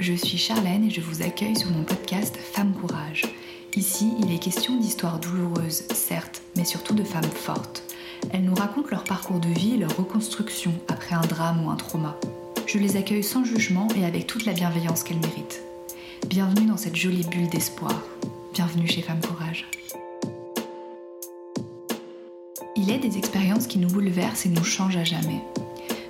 [0.00, 3.22] je suis Charlène et je vous accueille sur mon podcast Femme Courage.
[3.76, 7.82] Ici, il est question d'histoires douloureuses, certes, mais surtout de femmes fortes.
[8.32, 11.76] Elles nous racontent leur parcours de vie et leur reconstruction après un drame ou un
[11.76, 12.18] trauma.
[12.66, 15.62] Je les accueille sans jugement et avec toute la bienveillance qu'elles méritent.
[16.28, 18.02] Bienvenue dans cette jolie bulle d'espoir.
[18.54, 19.66] Bienvenue chez Femme Courage.
[22.76, 25.42] Il est des expériences qui nous bouleversent et nous changent à jamais.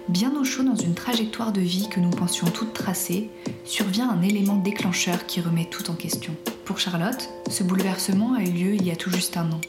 [0.09, 3.29] Bien au chaud dans une trajectoire de vie que nous pensions toute tracée,
[3.67, 6.35] survient un élément déclencheur qui remet tout en question.
[6.65, 9.61] Pour Charlotte, ce bouleversement a eu lieu il y a tout juste un an.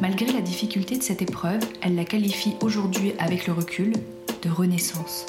[0.00, 3.92] Malgré la difficulté de cette épreuve, elle la qualifie aujourd'hui avec le recul
[4.42, 5.26] de renaissance.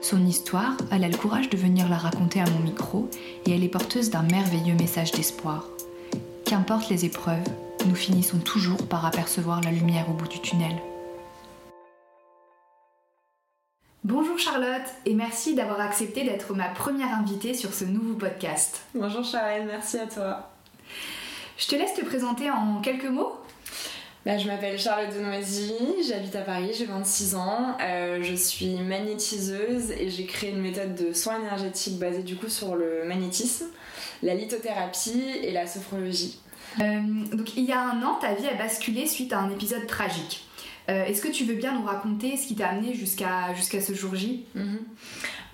[0.00, 3.10] Son histoire, elle a le courage de venir la raconter à mon micro
[3.44, 5.68] et elle est porteuse d'un merveilleux message d'espoir.
[6.46, 7.44] Qu'importe les épreuves,
[7.86, 10.76] nous finissons toujours par apercevoir la lumière au bout du tunnel.
[14.38, 18.82] Bonjour Charlotte et merci d'avoir accepté d'être ma première invitée sur ce nouveau podcast.
[18.94, 20.52] Bonjour Charlène, merci à toi.
[21.56, 23.32] Je te laisse te présenter en quelques mots.
[24.24, 25.74] Bah, je m'appelle Charlotte Denoisy,
[26.06, 30.94] j'habite à Paris, j'ai 26 ans, euh, je suis magnétiseuse et j'ai créé une méthode
[30.94, 33.66] de soins énergétiques basée du coup sur le magnétisme,
[34.22, 36.38] la lithothérapie et la sophrologie.
[36.80, 37.00] Euh,
[37.32, 40.47] donc il y a un an, ta vie a basculé suite à un épisode tragique.
[40.88, 44.14] Euh, est-ce que tu veux bien nous raconter ce qui t'a amené jusqu'à ce jour
[44.14, 44.46] J?
[44.54, 44.78] Mhm.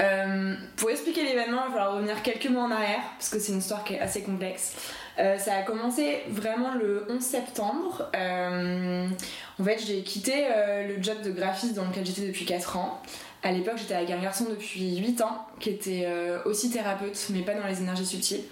[0.00, 3.52] euh, Pour expliquer l'événement, il va falloir revenir quelques mois en arrière, parce que c'est
[3.52, 4.76] une histoire qui est assez complexe.
[5.18, 8.10] Euh, ça a commencé vraiment le 11 septembre.
[8.14, 10.44] en fait, j'ai quitté
[10.88, 13.02] le job de graphiste dans lequel j'étais depuis 4 ans.
[13.42, 16.06] À l'époque, j'étais avec un garçon depuis 8 ans, qui était
[16.44, 18.42] aussi thérapeute, mais pas dans les énergies subtiles.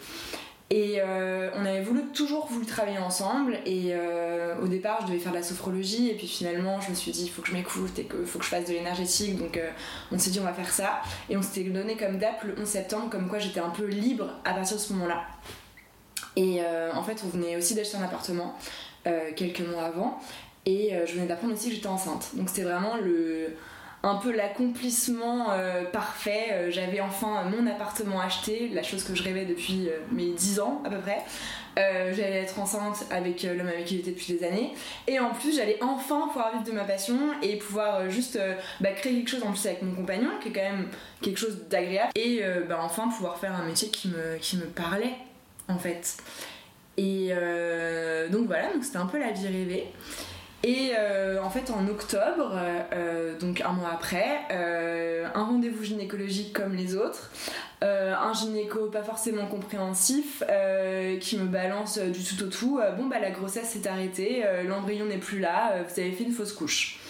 [0.75, 3.59] Et euh, on avait voulu, toujours voulu travailler ensemble.
[3.67, 6.09] Et euh, au départ, je devais faire de la sophrologie.
[6.09, 8.39] Et puis finalement, je me suis dit, il faut que je m'écoute et qu'il faut
[8.39, 9.37] que je fasse de l'énergétique.
[9.37, 9.69] Donc euh,
[10.13, 11.03] on s'est dit, on va faire ça.
[11.29, 14.31] Et on s'était donné comme date le 11 septembre, comme quoi j'étais un peu libre
[14.47, 15.25] à partir de ce moment-là.
[16.37, 16.63] Et
[16.95, 18.57] en fait, on venait aussi d'acheter un appartement
[19.37, 20.19] quelques mois avant.
[20.65, 22.31] Et je venais d'apprendre aussi que j'étais enceinte.
[22.33, 23.49] Donc c'était vraiment le
[24.03, 26.49] un peu l'accomplissement euh, parfait.
[26.53, 30.61] Euh, j'avais enfin mon appartement acheté, la chose que je rêvais depuis euh, mes 10
[30.61, 31.23] ans à peu près.
[31.77, 34.73] j'allais être enceinte avec l'homme avec qui j'étais depuis des années.
[35.07, 38.39] Et en plus, j'allais enfin pouvoir vivre de ma passion et pouvoir juste
[38.81, 40.89] bah, créer quelque chose en plus avec mon compagnon, qui est quand même
[41.21, 42.11] quelque chose d'agréable.
[42.15, 45.15] Et bah, enfin pouvoir faire un métier qui me, qui parlait
[45.69, 46.17] en fait.
[46.99, 47.31] Et
[48.31, 49.87] donc voilà, donc c'était un peu la vie rêvée.
[50.65, 52.57] Et euh, en fait, en octobre,
[52.93, 57.31] euh, donc un mois après, euh, un rendez-vous gynécologique comme les autres,
[57.81, 60.45] un gynéco pas forcément compréhensif
[61.21, 62.81] qui me balance du tout au tout.
[62.97, 66.53] bon, bah la grossesse s'est arrêtée, l'embryon n'est plus là, vous avez fait une fausse
[66.53, 67.01] couche.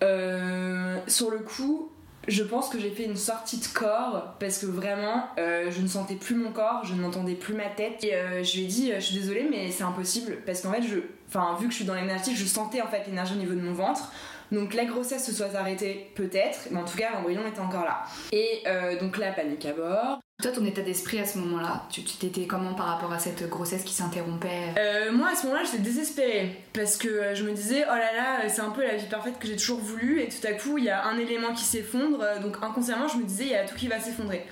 [0.00, 1.89] sur le coup,
[2.28, 6.16] je pense que j'ai fait une sortie de corps parce que vraiment je ne sentais
[6.16, 8.12] plus mon corps, je n'entendais plus ma tête et
[8.44, 10.98] je lui ai dit je suis désolée mais c'est impossible parce qu'en fait je
[11.28, 13.60] enfin vu que je suis dans l'énergie, je sentais en fait l'énergie au niveau de
[13.60, 14.12] mon ventre.
[14.52, 18.02] Donc la grossesse se soit arrêtée peut-être, mais en tout cas l'embryon était encore là.
[18.32, 20.20] Et euh, donc la panique à bord.
[20.40, 23.84] Toi, ton état d'esprit à ce moment-là, tu t'étais comment par rapport à cette grossesse
[23.84, 24.74] qui s'interrompait?
[24.78, 28.12] Euh, Moi, à ce moment-là, j'étais désespérée parce que euh, je me disais, oh là
[28.14, 30.78] là, c'est un peu la vie parfaite que j'ai toujours voulu, et tout à coup,
[30.78, 33.66] il y a un élément qui s'effondre, donc inconsciemment, je me disais, il y a
[33.66, 34.46] tout qui va s'effondrer.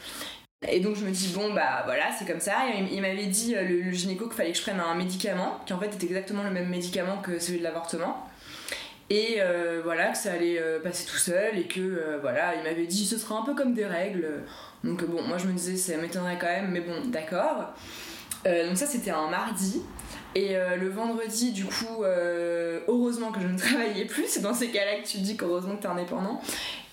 [0.66, 2.56] Et donc je me dis bon bah voilà c'est comme ça.
[2.90, 5.78] il m'avait dit euh, le, gynéco qu'il fallait que je prenne un médicament qui en
[5.78, 8.27] fait était exactement le même médicament que celui de l'avortement.
[9.10, 12.86] Et euh, voilà que ça allait euh, passer tout seul et que voilà il m'avait
[12.86, 14.42] dit ce sera un peu comme des règles.
[14.84, 17.72] Donc bon moi je me disais ça m'étonnerait quand même mais bon d'accord.
[18.44, 19.82] donc ça c'était un mardi.
[20.34, 24.26] Et le vendredi, du coup, heureusement que je ne travaillais plus.
[24.28, 26.40] C'est dans ces cas-là que tu te dis qu'heureusement que tu es indépendant.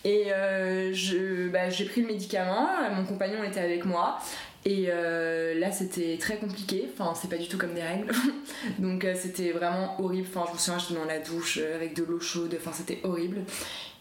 [0.05, 4.19] Et euh, bah, j'ai pris le médicament, mon compagnon était avec moi.
[4.65, 6.89] Et euh, là, c'était très compliqué.
[6.93, 8.11] Enfin, c'est pas du tout comme des règles.
[8.79, 10.27] Donc, euh, c'était vraiment horrible.
[10.29, 12.55] Enfin, je me souviens, j'étais dans la douche avec de l'eau chaude.
[12.59, 13.41] Enfin, c'était horrible.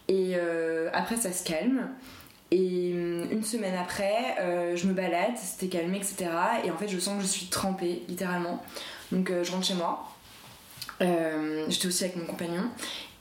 [0.07, 0.35] Et
[0.93, 1.89] après, ça se calme.
[2.51, 4.37] Et une semaine après,
[4.75, 6.29] je me balade, c'était calmé, etc.
[6.63, 8.63] Et en fait, je sens que je suis trempée, littéralement.
[9.11, 10.11] Donc, je rentre chez moi.
[10.99, 12.69] J'étais aussi avec mon compagnon.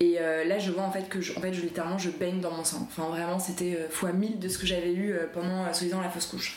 [0.01, 2.51] Et euh, là, je vois en fait que je, en fait, littéralement, je baigne dans
[2.51, 2.87] mon sang.
[2.91, 6.11] Enfin, vraiment, c'était euh, fois 1000 de ce que j'avais eu euh, pendant, soi-disant, la
[6.11, 6.57] fausse couche.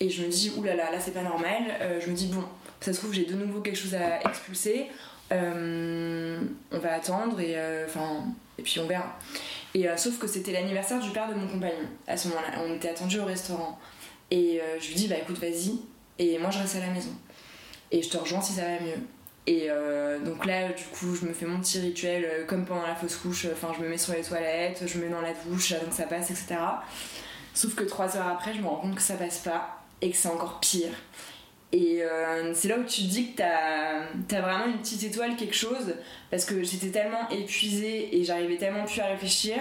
[0.00, 1.62] Et je me dis, oulala, là, c'est pas normal.
[2.00, 2.44] je me dis, bon,
[2.80, 4.86] ça se trouve, j'ai de nouveau quelque chose à expulser.
[5.30, 8.24] on va attendre et, enfin,
[8.58, 9.18] et puis on verra.
[9.74, 12.62] Et sauf que c'était l'anniversaire du père de mon compagnon à ce moment-là.
[12.64, 13.78] On était attendu au restaurant.
[14.30, 15.80] Et je lui dis, bah écoute, vas-y.
[16.18, 17.12] Et moi, je reste à la maison.
[17.90, 19.00] Et je te rejoins si ça va mieux.
[19.46, 22.86] Et euh, donc là, du coup, je me fais mon petit rituel euh, comme pendant
[22.86, 23.46] la fausse couche.
[23.50, 26.02] Enfin, je me mets sur les toilettes, je me mets dans la douche, donc ça
[26.02, 26.56] passe, etc.
[27.54, 29.77] Sauf que trois heures après, je me rends compte que ça passe pas.
[30.00, 30.90] Et que c'est encore pire.
[31.72, 35.36] Et euh, c'est là où tu te dis que t'as as vraiment une petite étoile,
[35.36, 35.94] quelque chose,
[36.30, 39.56] parce que j'étais tellement épuisée et j'arrivais tellement plus à réfléchir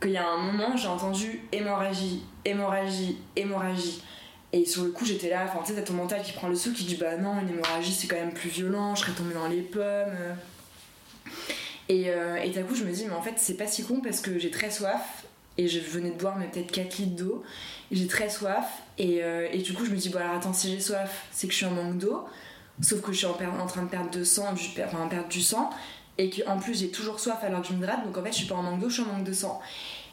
[0.00, 4.02] qu'il y a un moment, j'ai entendu hémorragie, hémorragie, hémorragie.
[4.52, 6.54] Et sur le coup, j'étais là, enfin, tu sais, t'as ton mental qui prend le
[6.56, 9.34] saut, qui dit bah non, une hémorragie c'est quand même plus violent, je serais tombée
[9.34, 10.16] dans les pommes.
[11.88, 14.00] Et, euh, et d'un coup, je me dis, mais en fait, c'est pas si con
[14.02, 15.24] parce que j'ai très soif
[15.56, 17.42] et je venais de boire mais peut-être 4 litres d'eau.
[17.92, 20.70] J'ai très soif et, euh, et, du coup, je me dis, bon, alors attends, si
[20.70, 22.24] j'ai soif, c'est que je suis en manque d'eau.
[22.80, 23.34] Sauf que je suis en,
[23.66, 25.70] train de perdre de sang, enfin, perdre du sang
[26.18, 28.04] et qu'en plus, j'ai toujours soif alors que je m'hydrate.
[28.04, 29.60] Donc en fait, je suis pas en manque d'eau, je suis en manque de sang.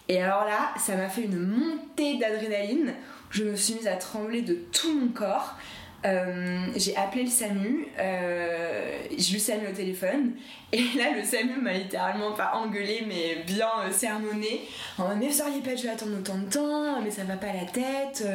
[0.08, 2.94] Et alors là, ça m'a fait une montée d'adrénaline.
[3.30, 5.56] Je me suis mise à trembler de tout mon corps.
[6.04, 10.32] Euh, j'ai appelé le SAMU, euh, eu le SAMU au téléphone,
[10.72, 14.62] et là le SAMU m'a littéralement pas engueulé, mais bien euh, sermonné.
[14.98, 17.54] En mode, mais vous auriez pas dû attendre autant de temps, mais ça va pas
[17.54, 18.26] la tête,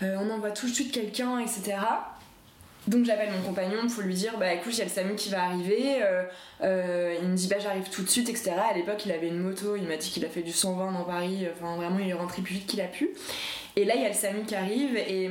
[0.00, 1.76] on envoie tout de suite quelqu'un, etc.
[2.86, 5.28] Donc j'appelle mon compagnon pour lui dire bah écoute il y a le SAMU qui
[5.28, 6.00] va arriver,
[6.62, 8.52] il me dit bah j'arrive tout de suite etc.
[8.70, 11.04] À l'époque il avait une moto, il m'a dit qu'il a fait du 120 dans
[11.04, 13.10] Paris, enfin vraiment il est rentré plus vite qu'il a pu.
[13.76, 15.28] Et là il y a le SAMU qui arrive et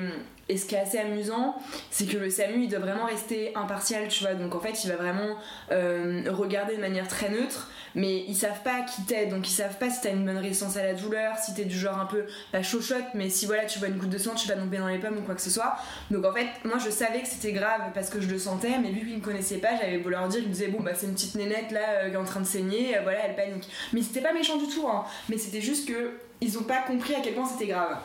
[0.49, 1.55] et ce qui est assez amusant,
[1.91, 4.33] c'est que le SAMU, il doit vraiment rester impartial, tu vois.
[4.33, 5.35] Donc en fait, il va vraiment
[5.71, 9.77] euh, regarder de manière très neutre, mais ils savent pas qui t'es, donc ils savent
[9.77, 12.25] pas si t'as une bonne résistance à la douleur, si t'es du genre un peu
[12.51, 14.87] pas chochotte, mais si voilà, tu vois une goutte de sang, tu vas tomber dans
[14.87, 15.75] les pommes ou quoi que ce soit.
[16.11, 18.91] Donc en fait, moi je savais que c'était grave parce que je le sentais, mais
[18.91, 21.07] vu qu'ils me connaissaient pas, j'avais beau leur dire, ils me disaient bon bah c'est
[21.07, 23.67] une petite nénette là euh, qui est en train de saigner, euh, voilà, elle panique.
[23.91, 25.03] Mais c'était pas méchant du tout, hein.
[25.27, 27.97] mais c'était juste que ils ont pas compris à quel point c'était grave.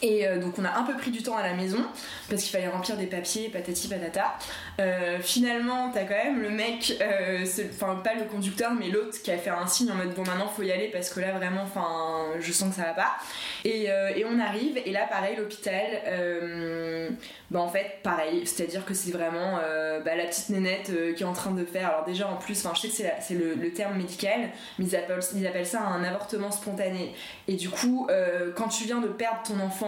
[0.00, 1.78] Et euh, donc on a un peu pris du temps à la maison
[2.28, 4.34] parce qu'il fallait remplir des papiers, patati patata.
[4.80, 9.30] Euh, finalement, t'as quand même le mec, euh, enfin pas le conducteur, mais l'autre qui
[9.30, 11.62] a fait un signe en mode bon maintenant faut y aller parce que là vraiment,
[11.62, 13.16] enfin je sens que ça va pas.
[13.64, 13.88] Et,
[14.24, 15.84] on arrive et là pareil l'hôpital,
[17.50, 19.58] bah en fait pareil, c'est-à-dire que c'est vraiment
[20.04, 21.90] bah, la petite nénette qui est en train de faire.
[21.90, 24.98] Alors déjà en plus, enfin je sais que c'est le, terme médical, mais ils
[25.36, 27.14] ils appellent ça un avortement spontané.
[27.46, 28.08] Et du coup,
[28.56, 29.81] quand tu viens de perdre ton enfant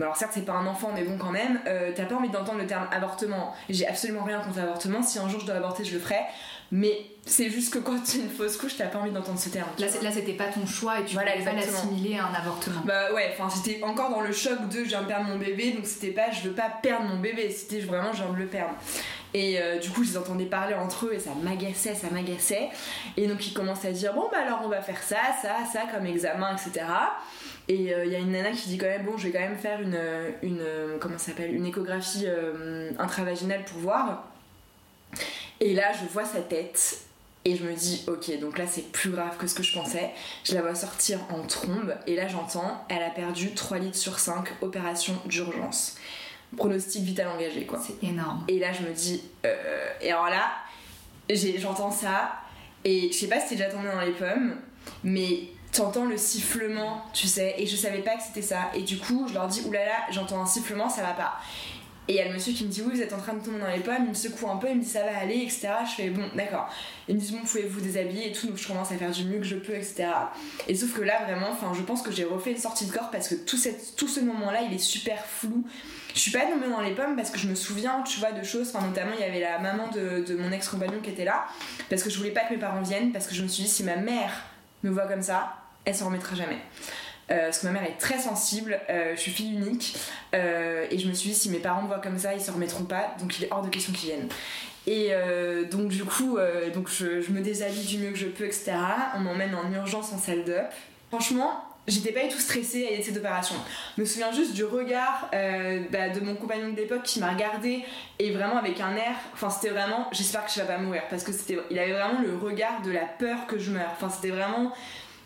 [0.00, 2.58] alors certes c'est pas un enfant mais bon quand même, euh, t'as pas envie d'entendre
[2.58, 3.54] le terme avortement.
[3.68, 6.20] J'ai absolument rien contre l'avortement, si un jour je dois avorter je le ferai.
[6.72, 9.68] Mais c'est juste que quand tu une fausse couche, t'as pas envie d'entendre ce terme.
[9.78, 12.82] Là, là c'était pas ton choix et tu voilà, pas l'assimiler à un avortement.
[12.84, 15.72] Bah ouais, enfin c'était encore dans le choc de je viens de perdre mon bébé,
[15.72, 18.46] donc c'était pas je veux pas perdre mon bébé, c'était vraiment je viens de le
[18.46, 18.74] perdre.
[19.32, 22.68] Et euh, du coup, je les entendais parler entre eux et ça m'agaçait, ça m'agaçait.
[23.16, 25.82] Et donc ils commencent à dire bon bah alors on va faire ça, ça, ça
[25.92, 26.84] comme examen, etc.
[27.70, 29.38] Et il euh, y a une nana qui dit quand même bon je vais quand
[29.38, 29.96] même faire une,
[30.42, 30.64] une
[30.98, 34.24] comment s'appelle une échographie euh, intravaginale pour voir.
[35.60, 37.02] Et là je vois sa tête
[37.44, 40.10] et je me dis ok donc là c'est plus grave que ce que je pensais.
[40.42, 44.18] Je la vois sortir en trombe et là j'entends elle a perdu 3 litres sur
[44.18, 45.94] 5 opération d'urgence.
[46.56, 47.78] Pronostic vital engagé quoi.
[47.80, 48.44] C'est énorme.
[48.48, 50.50] Et là je me dis euh, et alors là
[51.56, 52.32] j'entends ça
[52.84, 54.56] et je sais pas si c'est déjà tombé dans les pommes
[55.04, 58.70] mais t'entends le sifflement, tu sais, et je savais pas que c'était ça.
[58.74, 61.34] Et du coup, je leur dis, oulala, j'entends un sifflement, ça va pas.
[62.08, 63.44] Et il y a le monsieur qui me dit, oui, vous êtes en train de
[63.44, 65.42] tomber dans les pommes, il me secoue un peu, il me dit, ça va aller,
[65.42, 65.68] etc.
[65.88, 66.68] Je fais, bon, d'accord.
[67.06, 69.38] Il me dit, bon, pouvez-vous déshabiller et tout, donc je commence à faire du mieux
[69.38, 70.08] que je peux, etc.
[70.66, 73.12] Et sauf que là, vraiment, enfin, je pense que j'ai refait une sortie de corps
[73.12, 73.56] parce que tout,
[73.96, 75.64] tout ce moment-là, il est super flou.
[76.12, 78.42] Je suis pas tombée dans les pommes parce que je me souviens, tu vois, de
[78.42, 78.72] choses.
[78.74, 81.44] Enfin, notamment, il y avait la maman de, de mon ex-compagnon qui était là
[81.88, 83.68] parce que je voulais pas que mes parents viennent parce que je me suis dit,
[83.68, 84.32] si ma mère
[84.82, 86.58] me voit comme ça, elle s'en remettra jamais.
[87.30, 89.96] Euh, parce que ma mère est très sensible, euh, je suis fille unique,
[90.34, 92.50] euh, et je me suis dit si mes parents me voient comme ça, ils se
[92.50, 94.28] remettront pas, donc il est hors de question qu'ils viennent.
[94.86, 95.12] Et
[95.70, 96.38] donc du coup,
[96.74, 98.72] donc je, me déshabille du mieux que je peux, etc.
[99.14, 100.56] On m'emmène en urgence en salle d'up.
[101.10, 103.54] Franchement, j'étais pas du tout stressée à cette opération.
[103.96, 107.84] Je me souviens juste du regard bah, de mon compagnon de l'époque qui m'a regardé
[108.18, 111.22] et vraiment avec un air, enfin c'était vraiment, j'espère que je vais pas mourir parce
[111.22, 113.90] que c'était, il avait vraiment le regard de la peur que je meure.
[113.92, 114.72] Enfin c'était vraiment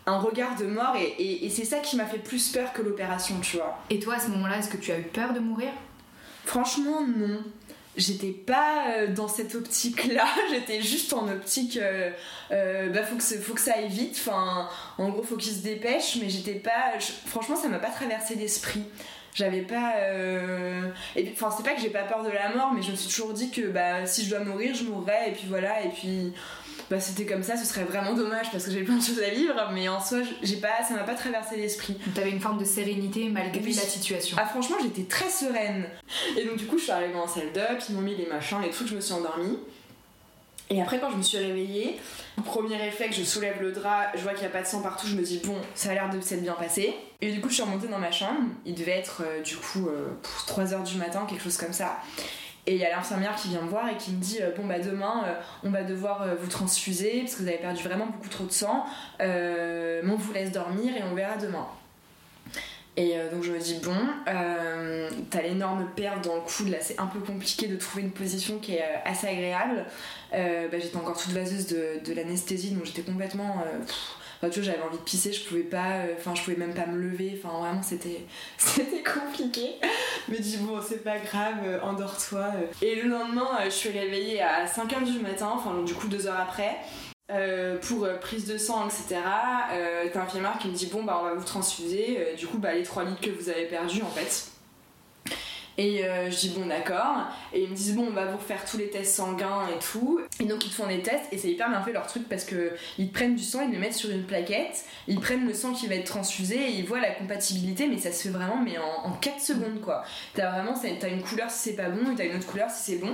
[0.07, 3.57] un regard de mort et, c'est ça qui m'a fait plus peur que l'opération, tu
[3.57, 3.79] vois.
[3.89, 5.69] Et toi, à ce moment-là, est-ce que tu as eu peur de mourir?
[6.45, 7.43] Franchement, non.
[7.97, 12.11] J'étais pas euh, dans cette optique-là, j'étais juste en optique, euh,
[12.51, 15.63] euh, bah faut que, faut que ça aille vite, enfin, en gros, faut qu'il se
[15.63, 16.99] dépêche, mais j'étais pas.
[17.25, 18.83] franchement, ça m'a pas traversé l'esprit
[19.33, 19.95] j'avais pas
[21.17, 23.09] et enfin c'est pas que j'ai pas peur de la mort mais je me suis
[23.09, 26.31] toujours dit que bah si je dois mourir je mourrai et puis voilà et puis
[26.89, 29.29] bah, c'était comme ça, ce serait vraiment dommage parce que j'ai plein de choses à
[29.29, 31.97] vivre, mais en soi, j'ai pas, ça m'a pas traversé l'esprit.
[32.13, 34.37] Tu avais une forme de sérénité malgré la situation.
[34.39, 35.87] Ah, franchement, j'étais très sereine.
[36.37, 38.61] Et donc, du coup, je suis arrivée en salle d'up, ils m'ont mis les machins
[38.63, 39.57] et tout, je me suis endormie.
[40.69, 41.99] Et après, quand je me suis réveillée,
[42.43, 45.05] premier réflexe, je soulève le drap, je vois qu'il n'y a pas de sang partout,
[45.05, 46.95] je me dis bon, ça a l'air de s'être bien passé.
[47.21, 49.87] Et du coup, je suis remontée dans ma chambre, il devait être euh, du coup
[50.47, 51.97] 3h du matin, quelque chose comme ça.
[52.67, 54.65] Et il y a l'infirmière qui vient me voir et qui me dit euh, Bon,
[54.65, 58.07] bah demain, euh, on va devoir euh, vous transfuser parce que vous avez perdu vraiment
[58.07, 58.85] beaucoup trop de sang.
[59.19, 61.67] mais on vous laisse dormir et on verra demain.
[62.97, 63.95] Et donc je me dis Bon,
[65.29, 68.57] t'as l'énorme perte dans le coude, là c'est un peu compliqué de trouver une position
[68.59, 69.85] qui est assez agréable.
[70.31, 73.65] Bah, j'étais encore toute vaseuse de, de l'anesthésie donc j'étais complètement
[74.41, 76.85] tu vois, j'avais envie de pisser, je pouvais pas, euh, enfin, je pouvais même pas
[76.85, 78.25] me lever, enfin, vraiment, c'était,
[78.57, 79.75] c'était compliqué.
[80.27, 82.51] Mais dis bon, c'est pas grave, euh, endors-toi.
[82.55, 82.85] Euh.
[82.85, 86.39] Et le lendemain, je suis réveillée à 5h du matin, enfin, du coup, deux heures
[86.39, 86.77] après.
[87.81, 89.21] pour prise de sang, etc.
[90.13, 92.35] T'as un infirmière qui me dit bon bah on va vous transfuser.
[92.37, 94.51] du coup bah les 3 litres que vous avez perdus en fait,
[95.77, 97.27] et euh, je dis bon d'accord.
[97.53, 100.21] Et ils me disent bon on va vous refaire tous les tests sanguins et tout.
[100.39, 102.71] Et donc ils font des tests et c'est hyper bien fait leur truc parce que
[102.97, 105.87] ils prennent du sang, ils le mettent sur une plaquette, ils prennent le sang qui
[105.87, 109.11] va être transfusé et ils voient la compatibilité mais ça se fait vraiment mais en,
[109.11, 110.03] 4 secondes quoi.
[110.33, 112.91] T'as vraiment t'as une couleur si c'est pas bon et t'as une autre couleur si
[112.91, 113.13] c'est bon.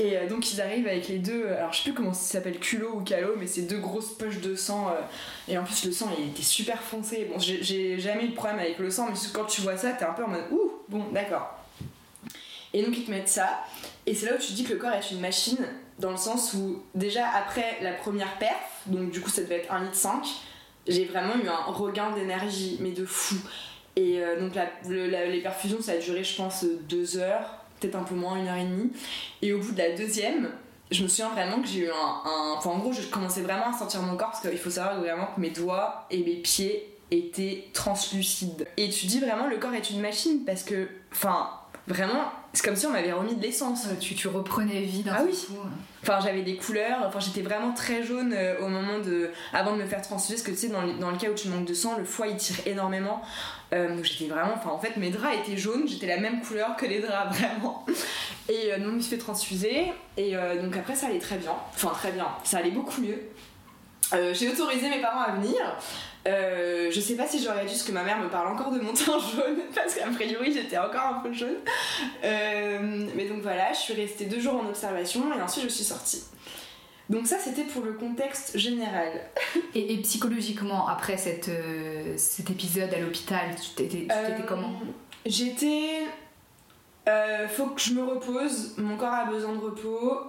[0.00, 2.60] Et euh, donc ils arrivent avec les deux, alors je sais plus comment ça s'appelle,
[2.60, 4.90] culot ou calot, mais c'est deux grosses poches de sang.
[4.90, 7.28] Euh, et en plus le sang il était super foncé.
[7.32, 10.04] Bon j'ai jamais eu de problème avec le sang, mais quand tu vois ça t'es
[10.04, 11.57] un peu en mode ouh, bon d'accord.
[12.74, 13.64] Et donc ils te mettent ça.
[14.06, 15.58] Et c'est là où tu dis que le corps est une machine,
[15.98, 19.72] dans le sens où déjà après la première perf, donc du coup ça devait être
[19.72, 20.26] 1 litre 5,
[20.86, 23.36] j'ai vraiment eu un regain d'énergie, mais de fou.
[23.96, 24.52] Et euh, donc
[24.88, 28.56] les perfusions ça a duré je pense 2 heures, peut-être un peu moins, une heure
[28.56, 28.92] et demie.
[29.42, 30.50] Et au bout de la deuxième,
[30.90, 33.78] je me souviens vraiment que j'ai eu un, Enfin en gros je commençais vraiment à
[33.78, 37.64] sentir mon corps parce qu'il faut savoir vraiment que mes doigts et mes pieds étaient
[37.72, 38.66] translucides.
[38.76, 40.88] Et tu dis vraiment le corps est une machine parce que...
[41.12, 41.50] Enfin
[41.88, 43.86] vraiment, c'est comme si on m'avait remis de l'essence.
[44.00, 45.46] Tu, tu reprenais vie d'un ah oui.
[46.02, 49.30] Enfin, j'avais des couleurs, enfin, j'étais vraiment très jaune euh, au moment de.
[49.52, 51.48] avant de me faire transfuser, parce que tu sais, dans, dans, le cas où tu
[51.48, 53.22] manques de sang, le foie il tire énormément.
[53.72, 54.52] Euh, donc j'étais vraiment.
[54.54, 57.84] Enfin, en fait, mes draps étaient jaunes, j'étais la même couleur que les draps, vraiment.
[58.48, 61.52] Et euh, donc, je me suis fait transfuser, et donc après, ça allait très bien.
[61.74, 63.20] Enfin, très bien, ça allait beaucoup mieux.
[64.32, 65.56] j'ai autorisé mes parents à venir.
[66.26, 68.80] Euh, je sais pas si j'aurais dû, parce que ma mère me parle encore de
[68.80, 71.56] mon teint jaune, parce qu'a priori j'étais encore un peu jaune.
[72.24, 75.84] Euh, mais donc voilà, je suis restée deux jours en observation et ensuite je suis
[75.84, 76.24] sortie.
[77.08, 79.12] Donc ça c'était pour le contexte général.
[79.74, 84.06] et, psychologiquement, après cette, euh, cet épisode à l'hôpital, tu t'étais
[84.46, 84.72] comment?
[85.24, 86.06] J'étais...
[87.48, 90.26] faut que je me repose, mon corps a besoin de repos.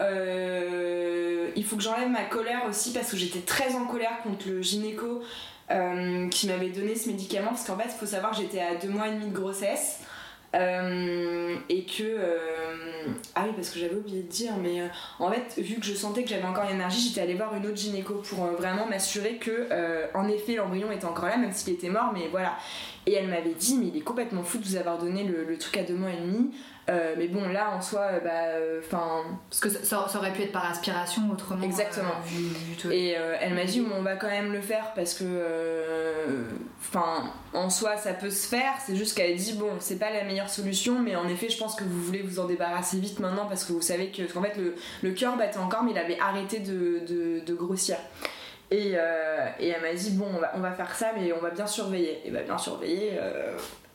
[1.55, 4.62] il faut que j'enlève ma colère aussi parce que j'étais très en colère contre le
[4.62, 5.24] gynéco euh,
[6.32, 9.08] qui m'avait donné ce médicament parce qu'en fait, il faut savoir j'étais à deux mois
[9.08, 10.00] et demi de grossesse.
[10.56, 14.82] Euh, et que euh, ah oui parce que j'avais oublié de dire mais
[15.20, 17.78] en fait vu que je sentais que j'avais encore l'énergie j'étais allée voir une autre
[17.78, 19.68] gynéco pour vraiment m'assurer que
[20.16, 22.58] en effet l'embryon était encore là même s'il était mort mais voilà
[23.06, 25.78] et elle m'avait dit mais il est complètement fou de vous avoir donné le truc
[25.78, 26.50] à deux mois et demi
[26.89, 29.24] euh, mais bon, là en soi, euh, bah, enfin.
[29.50, 31.63] Parce que ça, aurait pu être par aspiration autrement.
[31.63, 32.12] Exactement.
[32.86, 35.24] Euh, et elle m'a dit, on va quand même le faire parce que,
[36.79, 38.74] enfin, en soi, ça peut se faire.
[38.86, 41.58] C'est juste qu'elle a dit, bon, c'est pas la meilleure solution, mais en effet, je
[41.58, 44.41] pense que vous voulez vous en débarrasser vite maintenant parce que vous savez que, qu'en
[44.41, 47.98] fait, le, le cœur battait encore, mais il avait arrêté de, de, de grossir.
[48.72, 48.92] Et,
[49.60, 51.66] et, elle m'a dit bon on va, on va, faire ça mais on va bien
[51.66, 53.20] surveiller et va bien surveiller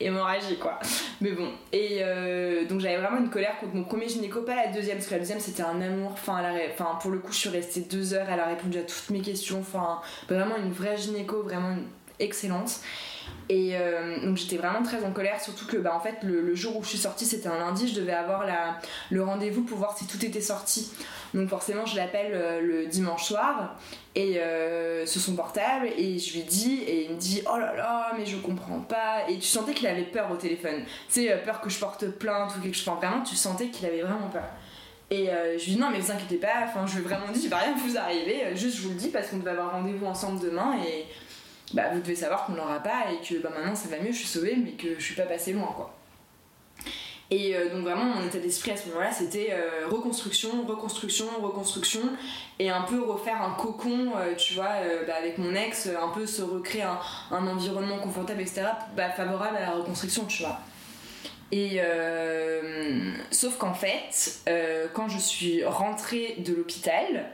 [0.01, 0.79] hémorragie quoi.
[1.21, 4.69] Mais bon, et euh, donc j'avais vraiment une colère contre mon premier gynéco, pas la
[4.69, 6.13] deuxième, parce que la deuxième c'était un amour.
[6.13, 6.43] Enfin,
[7.01, 9.61] pour le coup, je suis restée deux heures, elle a répondu à toutes mes questions.
[9.61, 11.77] Enfin, vraiment une vraie gynéco, vraiment
[12.19, 12.81] excellente.
[13.49, 16.77] Et euh, donc j'étais vraiment très en colère, surtout que bah, en fait le, jour
[16.77, 18.79] où je suis sortie c'était un lundi, je devais avoir la,
[19.11, 20.91] le rendez-vous pour voir si tout était sorti.
[21.35, 23.77] Donc forcément je l'appelle euh, le dimanche soir
[24.15, 27.75] et euh, sur son portable et je lui dis et il me dit oh là
[27.75, 30.83] là mais je comprends pas et tu sentais qu'il avait peur au téléphone.
[31.09, 32.89] Tu sais peur que je porte plainte ou quelque chose.
[32.89, 34.49] Enfin vraiment tu sentais qu'il avait vraiment peur.
[35.11, 37.43] Et je lui dis non mais vous inquiétez pas, enfin je lui ai vraiment dit
[37.45, 40.07] il va rien vous arriver, juste je vous le dis parce qu'on devait avoir rendez-vous
[40.07, 41.05] ensemble demain et
[41.75, 44.19] bah, vous devez savoir qu'on l'aura pas et que bah, maintenant ça va mieux, je
[44.19, 45.95] suis sauvée, mais que je suis pas passée loin, quoi.
[47.31, 52.03] Et euh, donc vraiment mon état d'esprit à ce moment-là c'était euh, reconstruction, reconstruction, reconstruction
[52.59, 54.73] et un peu refaire un cocon, euh, tu vois,
[55.07, 56.99] bah, avec mon ex, un peu se recréer un,
[57.31, 58.67] environnement confortable, etc.,
[58.97, 60.61] bah, favorable à la reconstruction, tu vois.
[61.51, 61.81] Et
[63.31, 64.41] sauf qu'en fait,
[64.93, 67.27] quand je suis rentrée de l'hôpital,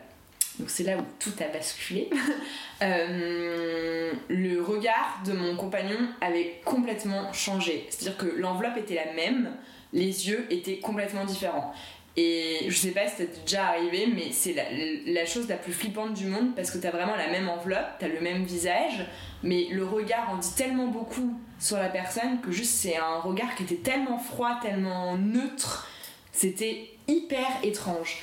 [0.59, 2.11] donc c'est là où tout a basculé,
[2.81, 7.87] le regard de mon compagnon avait complètement changé.
[7.89, 9.57] C'est-à-dire que l'enveloppe était la même,
[9.93, 11.73] les yeux étaient complètement différents.
[12.17, 14.65] Et je sais pas si c'est déjà arrivé, mais c'est la,
[15.07, 18.09] la, chose la plus flippante du monde parce que t'as vraiment la même enveloppe, t'as
[18.09, 19.07] le même visage,
[19.43, 23.55] mais le regard en dit tellement beaucoup sur la personne que juste c'est un regard
[23.55, 25.89] qui était tellement froid, tellement neutre,
[26.33, 28.19] c'était hyper étrange.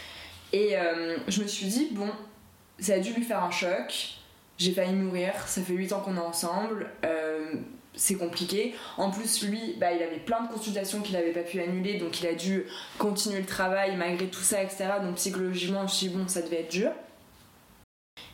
[0.54, 2.10] Et euh, je me suis dit, bon,
[2.80, 4.16] ça a dû lui faire un choc,
[4.58, 6.90] j'ai failli mourir, ça fait 8 ans qu'on est ensemble.
[7.06, 7.54] Euh,
[7.98, 8.76] c'est compliqué.
[8.98, 12.22] En plus, lui, bah, il avait plein de consultations qu'il n'avait pas pu annuler, donc
[12.22, 12.66] il a dû
[12.98, 14.86] continuer le travail malgré tout ça, etc.
[15.04, 16.92] Donc psychologiquement, je me suis dit, bon, ça devait être dur.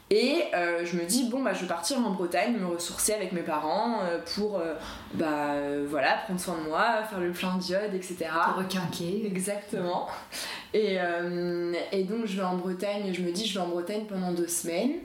[0.09, 3.31] Et euh, je me dis, bon, bah, je vais partir en Bretagne, me ressourcer avec
[3.31, 4.75] mes parents euh, pour, euh,
[5.15, 5.55] bah,
[5.87, 8.17] voilà, prendre soin de moi, faire le plein d'iode, etc.
[8.19, 9.25] Te requinquer.
[9.25, 10.07] Exactement.
[10.75, 10.97] Et,
[11.91, 14.47] et donc, je vais en Bretagne, je me dis, je vais en Bretagne pendant deux
[14.47, 14.99] semaines.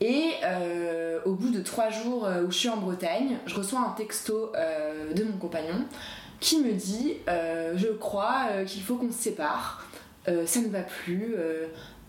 [0.00, 3.80] Et euh, au bout de trois jours euh, où je suis en Bretagne, je reçois
[3.80, 5.84] un texto euh, de mon compagnon
[6.40, 9.84] qui me dit Je crois qu'il faut qu'on se sépare,
[10.24, 11.34] ça ne va plus,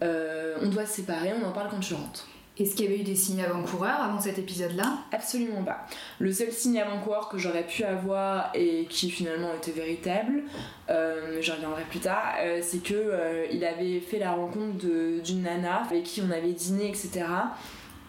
[0.01, 2.27] on doit se séparer, on en parle quand tu rentres.
[2.59, 4.99] Est-ce qu'il y avait eu des signes avant-coureurs avant cet épisode-là?
[5.11, 5.87] Absolument pas.
[6.19, 10.43] Le seul signe avant-coureur que j'aurais pu avoir et qui finalement était véritable,
[10.91, 16.03] euh, j'y reviendrai plus tard, c'est que il avait fait la rencontre d'une nana avec
[16.03, 17.25] qui on avait dîné, etc.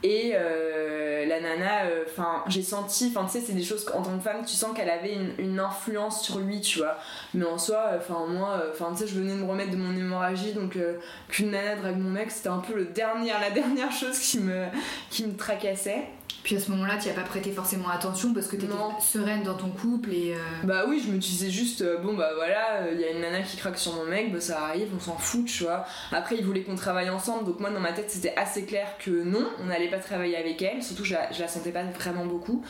[0.03, 2.05] Et euh, la nana, euh,
[2.47, 5.61] j'ai senti, enfin, c'est des choses qu'en tant que femme, tu sens qu'elle avait une,
[5.61, 6.97] influence sur lui, tu vois.
[7.35, 10.77] Mais en soi, moi, enfin, sais, je venais de me remettre de mon hémorragie, donc
[10.77, 10.95] euh,
[11.29, 14.67] qu'une nana drague mon mec, c'était un peu le dernier, la dernière chose qui me,
[15.11, 16.05] qui me tracassait.
[16.43, 18.75] Puis à ce moment-là, tu n'y as pas prêté forcément attention parce que tu étais
[19.01, 20.35] sereine dans ton couple et.
[20.35, 23.21] Euh, bah oui, je me disais juste, euh, bon bah voilà, il y a une
[23.21, 25.85] nana qui craque sur mon mec, bah ça arrive, on s'en fout, tu vois.
[26.13, 29.11] Après, il voulait qu'on travaille ensemble, donc moi dans ma tête c'était assez clair que
[29.11, 32.27] non, on n'allait pas travailler avec elle, surtout je la, je la sentais pas vraiment
[32.27, 32.65] beaucoup.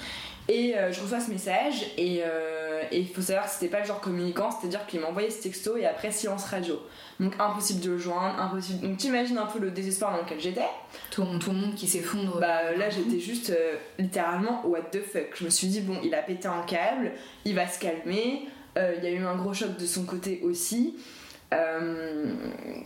[0.49, 2.23] Et euh, je reçois ce message et
[2.93, 5.77] il faut savoir que c'était pas le genre communicant, c'est-à-dire qu'il m'a envoyé ce texto
[5.77, 6.81] et après silence radio.
[7.21, 8.81] Donc impossible de le joindre, impossible.
[8.81, 10.67] Donc t'imagines un peu le désespoir dans lequel j'étais.
[11.11, 12.41] Tout, tout, le monde qui s'effondre.
[12.41, 15.29] Bah là j'étais juste euh, littéralement what the fuck.
[15.35, 17.13] Je me suis dit bon il a pété un câble,
[17.45, 18.49] il va se calmer.
[18.79, 20.97] Euh, il y a eu un gros choc de son côté aussi.
[21.53, 22.33] Euh,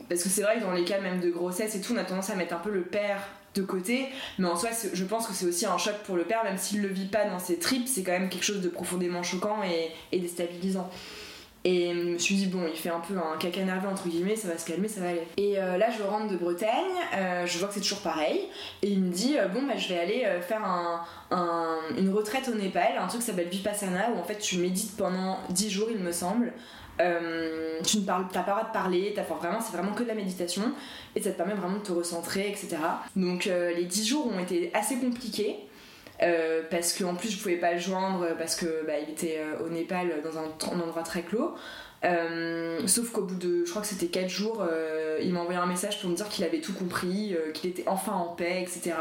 [0.09, 2.05] parce que c'est vrai que dans les cas même de grossesse et tout, on a
[2.05, 3.21] tendance à mettre un peu le père
[3.55, 6.43] de côté, mais en soi, je pense que c'est aussi un choc pour le père,
[6.45, 9.23] même s'il le vit pas dans ses tripes, c'est quand même quelque chose de profondément
[9.23, 9.59] choquant
[10.13, 10.91] et, déstabilisant.
[11.67, 14.37] Et je me suis dit, bon, il fait un peu un caca nerveux entre guillemets,
[14.37, 15.27] ça va se calmer, ça va aller.
[15.39, 16.69] Et euh, là, je rentre de Bretagne,
[17.15, 18.41] euh, je vois que c'est toujours pareil.
[18.83, 22.99] Et il me dit, bon, bah, je vais aller faire un, une retraite au Népal,
[22.99, 26.13] un truc qui s'appelle Vipassana, où en fait tu médites pendant 10 jours, il me
[26.13, 26.53] semble.
[26.99, 30.09] Tu ne parles, t'as pas le droit de parler, t'as, vraiment, c'est vraiment que de
[30.09, 30.63] la méditation
[31.17, 32.77] et ça te permet vraiment de te recentrer, etc.
[33.17, 35.57] Donc les 10 jours ont été assez compliqués.
[36.23, 39.67] Euh, parce qu'en plus je pouvais pas le joindre parce que bah, il était euh,
[39.67, 41.55] au Népal dans un, endroit très clos.
[42.05, 44.65] Euh, sauf qu'au bout de, je crois que c'était 4 jours,
[45.23, 48.13] il m'a envoyé un message pour me dire qu'il avait tout compris, qu'il était enfin
[48.13, 48.93] en paix, etc.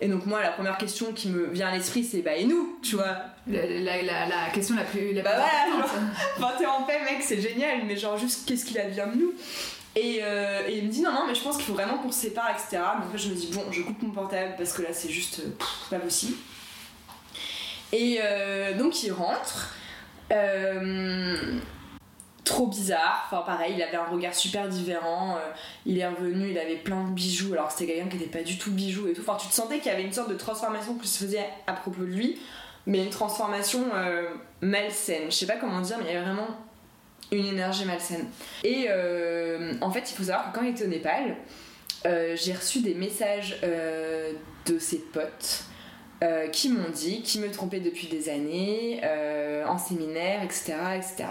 [0.00, 2.78] Et donc moi, la première question qui me vient à l'esprit, c'est bah et nous,
[2.82, 3.16] tu vois?
[3.46, 5.12] La, la, la, question la plus...
[5.14, 5.86] La bah voilà,
[6.36, 9.32] enfin t'es en paix mec, c'est génial, mais genre juste qu'est-ce qu'il advient de nous?
[9.96, 12.20] Euh, et, il me dit non, non, mais je pense qu'il faut vraiment qu'on se
[12.20, 12.82] sépare, etc.
[12.98, 15.08] Mais en fait, je me dis bon, je coupe mon portable parce que là, c'est
[15.08, 15.42] juste
[15.90, 16.36] pas possible.
[17.92, 19.74] Et euh, donc, il rentre.
[20.32, 21.58] Euh,
[22.46, 25.36] trop bizarre, enfin pareil, il avait un regard super différent.
[25.84, 28.56] il est revenu, il avait plein de bijoux, alors c'était quelqu'un qui n'était pas du
[28.56, 29.20] tout bijou et tout.
[29.20, 31.74] Enfin, tu te sentais qu'il y avait une sorte de transformation qui se faisait à
[31.74, 32.40] propos de lui,
[32.86, 33.84] mais une transformation
[34.62, 35.24] malsaine.
[35.26, 36.48] Je sais pas comment dire, mais il y avait vraiment
[37.32, 38.26] une énergie malsaine.
[38.64, 41.36] Et euh, en fait, il faut savoir que quand il était au Népal,
[42.06, 44.32] euh, j'ai reçu des messages euh,
[44.66, 45.64] de ses potes
[46.50, 49.02] qui m'ont dit qu'ils me trompaient depuis des années,
[49.66, 50.72] en séminaire, etc.
[50.96, 51.24] etc.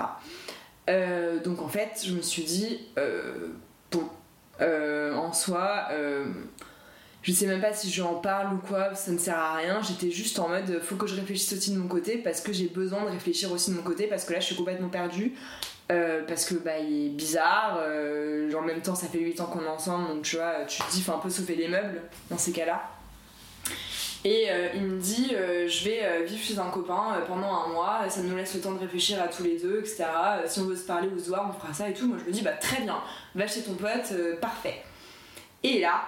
[0.87, 2.87] donc en fait, je me suis dit,
[3.91, 4.09] bon,
[4.59, 5.89] en soi,
[7.21, 9.81] je sais même pas si je en parle ou quoi, ça ne sert à rien.
[9.81, 12.67] J'étais juste en mode, faut que je réfléchisse aussi de mon côté parce que j'ai
[12.67, 15.33] besoin de réfléchir aussi de mon côté parce que là, je suis complètement perdue.
[15.91, 19.45] Euh, parce que bah il est bizarre euh, en même temps ça fait 8 ans
[19.45, 22.01] qu'on est ensemble donc tu vois tu te dis faut un peu sauver les meubles
[22.31, 22.89] dans ces cas là
[24.25, 28.21] et euh, il me dit je vais vivre chez un copain pendant un mois ça
[28.21, 30.05] nous laisse le temps de réfléchir à tous les deux etc
[30.45, 32.07] si on veut se parler ou se voir on fera ça et tout.
[32.07, 32.97] Moi je me dis bah très bien.
[33.35, 34.83] Va chez ton pote parfait.
[35.63, 36.01] Et là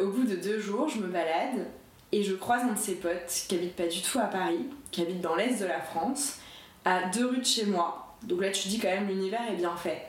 [0.00, 1.66] au bout de deux jours je me balade
[2.12, 5.02] et je croise un de ses potes qui habite pas du tout à Paris qui
[5.02, 6.38] habite dans l'est de la France
[6.84, 8.16] à deux rues de chez moi.
[8.22, 10.06] Donc là, tu dis quand même l'univers est bien fait.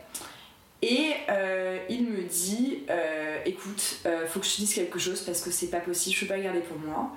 [0.86, 5.22] Et euh, il me dit euh, écoute, euh, faut que je te dise quelque chose
[5.22, 7.12] parce que c'est pas possible, je peux pas garder pour moi.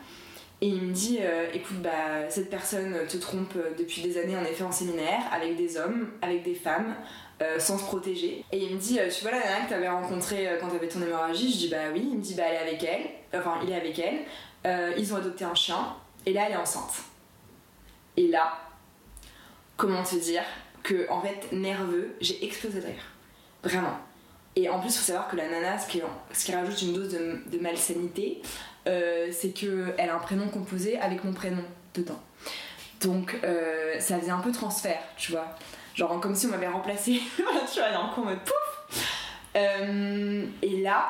[0.61, 1.19] Et il me dit
[1.53, 5.77] écoute, bah, cette personne te trompe depuis des années en effet en séminaire, avec des
[5.77, 6.95] hommes, avec des femmes,
[7.59, 8.43] sans se protéger.
[8.53, 11.53] Et il me dit tu vois la nana que t'avais rencontrée quand t'avais ton hémorragie?
[11.53, 12.09] Je dis bah oui.
[12.11, 14.95] Il me dit bah elle est avec elle, enfin il est avec elle.
[14.97, 17.03] ils ont adopté un chien, et là elle est enceinte.
[18.17, 18.57] Et là,
[19.77, 20.45] comment te dire
[20.83, 23.16] que en fait nerveux, j'ai explosé rire.
[23.67, 23.99] Vraiment.
[24.55, 27.43] Et en plus, il faut savoir que la nana, ce qui, rajoute une dose de,
[27.51, 28.41] de malsanité,
[28.87, 32.21] euh, c'est qu'elle a un prénom composé avec mon prénom dedans.
[33.03, 35.47] Donc euh, ça faisait un peu transfert, tu vois.
[35.95, 37.21] Genre comme si on m'avait remplacé.
[37.37, 39.11] tu vois, d'un coup en mode pouf
[39.57, 41.09] euh, Et là,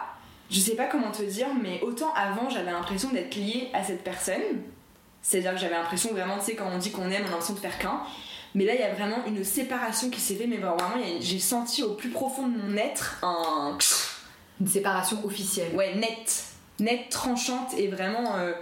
[0.51, 4.03] je sais pas comment te dire, mais autant avant j'avais l'impression d'être liée à cette
[4.03, 4.63] personne.
[5.23, 7.55] C'est-à-dire que j'avais l'impression vraiment, tu sais, quand on dit qu'on aime, on a l'impression
[7.55, 8.01] de faire qu'un.
[8.55, 11.83] Mais là, il y a vraiment une séparation qui s'est faite, mais vraiment, j'ai senti
[11.83, 13.77] au plus profond de mon être un.
[14.61, 15.75] Une séparation officielle.
[15.75, 16.45] Ouais, nette.
[16.79, 18.53] Nette, tranchante et vraiment euh,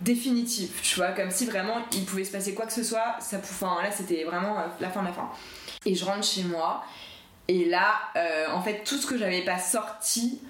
[0.00, 0.70] définitive.
[0.82, 3.16] Tu vois, comme si vraiment il pouvait se passer quoi que ce soit.
[3.20, 5.28] Ça, enfin, là, c'était vraiment euh, la fin de la fin.
[5.84, 6.84] Et je rentre chez moi.
[7.48, 10.40] Et là, euh, en fait, tout ce que j'avais pas sorti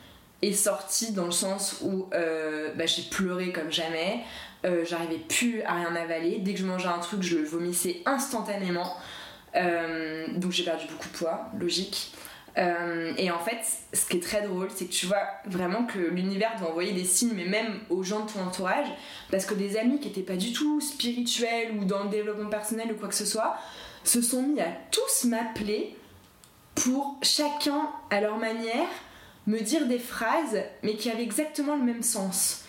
[0.42, 4.22] est sorti dans le sens où bah, j'ai pleuré comme jamais.
[4.64, 6.38] Euh, j'arrivais plus à rien avaler.
[6.38, 8.96] Dès que je mangeais un truc, je vomissais instantanément.
[9.56, 12.12] Euh, donc j'ai perdu beaucoup de poids, logique.
[12.56, 13.58] Euh, et en fait,
[13.92, 17.04] ce qui est très drôle, c'est que tu vois vraiment que l'univers doit envoyer des
[17.04, 18.86] signes, mais même aux gens de ton entourage,
[19.30, 22.92] parce que des amis qui n'étaient pas du tout spirituels ou dans le développement personnel
[22.92, 23.56] ou quoi que ce soit,
[24.04, 25.96] se sont mis à tous m'appeler
[26.74, 28.88] pour chacun à leur manière
[29.46, 32.63] me dire des phrases, mais qui avaient exactement le même sens.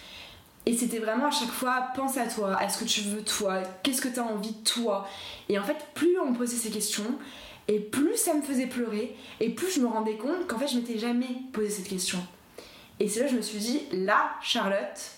[0.65, 3.61] Et c'était vraiment à chaque fois, pense à toi, à ce que tu veux toi,
[3.83, 5.07] qu'est-ce que tu as envie toi.
[5.47, 7.19] Et en fait, plus on me posait ces questions,
[7.67, 10.77] et plus ça me faisait pleurer, et plus je me rendais compte qu'en fait, je
[10.77, 12.19] m'étais jamais posé cette question.
[12.99, 15.11] Et c'est là que je me suis dit, là, Charlotte,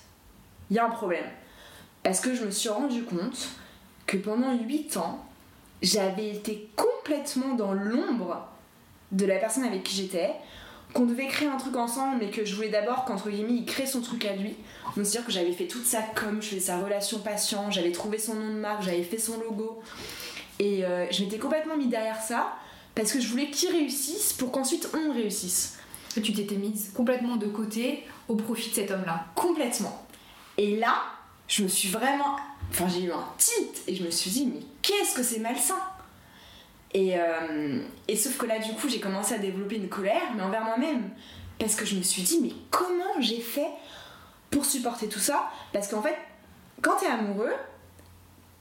[0.69, 1.25] il y a un problème.
[2.03, 3.49] Parce que je me suis rendu compte
[4.05, 5.25] que pendant 8 ans,
[5.81, 8.47] j'avais été complètement dans l'ombre
[9.11, 10.31] de la personne avec qui j'étais,
[10.93, 13.85] qu'on devait créer un truc ensemble, mais que je voulais d'abord qu'entre guillemets il crée
[13.85, 14.55] son truc à lui.
[14.95, 18.17] Donc c'est-à-dire que j'avais fait toute sa com, je faisais sa relation patient, j'avais trouvé
[18.17, 19.81] son nom de marque, j'avais fait son logo.
[20.59, 22.55] Et euh, je m'étais complètement mis derrière ça
[22.95, 25.77] parce que je voulais qu'il réussisse pour qu'ensuite on réussisse.
[26.15, 29.25] Et tu t'étais mise complètement de côté au profit de cet homme-là.
[29.35, 30.03] Complètement.
[30.57, 31.03] Et là,
[31.47, 32.37] je me suis vraiment.
[32.71, 35.75] Enfin, j'ai eu un titre et je me suis dit, mais qu'est-ce que c'est malsain?
[36.93, 40.43] Et, euh, et, sauf que là, du coup, j'ai commencé à développer une colère, mais
[40.43, 41.09] envers moi-même.
[41.59, 43.67] Parce que je me suis dit, mais comment j'ai fait
[44.49, 45.49] pour supporter tout ça?
[45.73, 46.15] Parce qu'en fait,
[46.81, 47.53] quand t'es amoureux,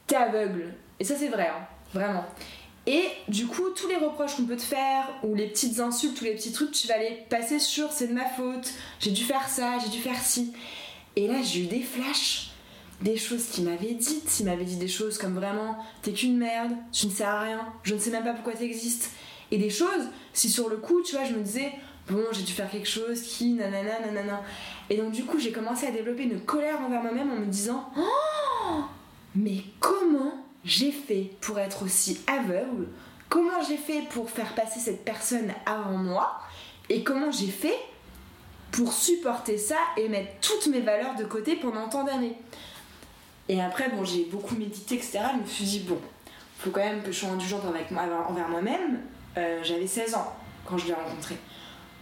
[0.06, 0.74] t'es aveugle.
[0.98, 2.24] Et ça, c'est vrai, hein, vraiment.
[2.86, 6.24] Et du coup, tous les reproches qu'on peut te faire, ou les petites insultes, ou
[6.24, 9.48] les petits trucs, tu vas les passer sur c'est de ma faute, j'ai dû faire
[9.48, 10.52] ça, j'ai dû faire ci.
[11.16, 12.50] Et là, j'ai eu des flashs
[13.00, 14.40] des choses qu'il m'avait dites.
[14.40, 17.60] Il m'avait dit des choses comme vraiment t'es qu'une merde, tu ne sers à rien,
[17.82, 19.10] je ne sais même pas pourquoi t'existes.
[19.50, 21.72] Et des choses, si sur le coup, tu vois, je me disais
[22.08, 24.42] bon, j'ai dû faire quelque chose qui nanana nanana.
[24.90, 27.90] Et donc, du coup, j'ai commencé à développer une colère envers moi-même en me disant
[27.96, 28.82] oh,
[29.34, 32.88] mais comment j'ai fait pour être aussi aveugle?
[33.28, 36.40] Comment j'ai fait pour faire passer cette personne avant moi?
[36.88, 37.76] Et comment j'ai fait
[38.70, 42.36] pour supporter ça et mettre toutes mes valeurs de côté pendant tant d'années?
[43.48, 45.20] Et après, bon, j'ai beaucoup médité, etc.
[45.34, 45.98] Je me suis dit, bon,
[46.58, 49.00] faut quand même que je sois indulgente avec envers moi-même.
[49.36, 50.32] Euh, j'avais 16 ans
[50.64, 51.36] quand je l'ai rencontré.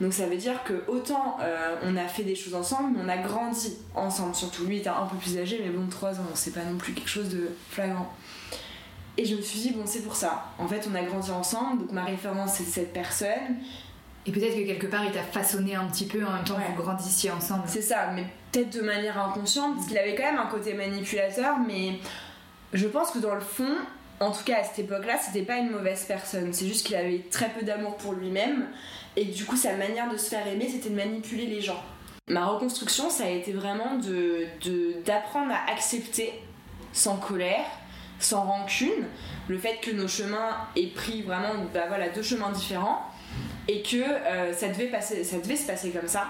[0.00, 3.08] Donc ça veut dire que autant euh, on a fait des choses ensemble, mais on
[3.08, 4.34] a grandi ensemble.
[4.34, 6.92] Surtout lui était un peu plus âgé, mais bon, 3 ans, c'est pas non plus
[6.94, 8.12] quelque chose de flagrant.
[9.16, 10.46] Et je me suis dit, bon, c'est pour ça.
[10.58, 13.58] En fait, on a grandi ensemble, donc ma référence c'est cette personne.
[14.26, 16.76] Et peut-être que quelque part il t'a façonné un petit peu en même temps que
[16.76, 17.64] vous grandissiez ensemble.
[17.66, 21.58] C'est ça, mais peut-être de manière inconsciente, parce qu'il avait quand même un côté manipulateur,
[21.66, 21.98] mais
[22.72, 23.76] je pense que dans le fond,
[24.20, 26.52] en tout cas à cette époque-là, c'était pas une mauvaise personne.
[26.52, 28.66] C'est juste qu'il avait très peu d'amour pour lui-même,
[29.16, 31.82] et du coup, sa manière de se faire aimer, c'était de manipuler les gens.
[32.28, 34.46] Ma reconstruction, ça a été vraiment de,
[35.04, 36.32] d'apprendre à accepter
[36.94, 37.66] sans colère,
[38.18, 39.04] sans rancune,
[39.48, 43.02] le fait que nos chemins aient pris vraiment bah voilà, deux chemins différents
[43.68, 46.26] et que euh, ça, devait passer, ça devait se passer comme ça.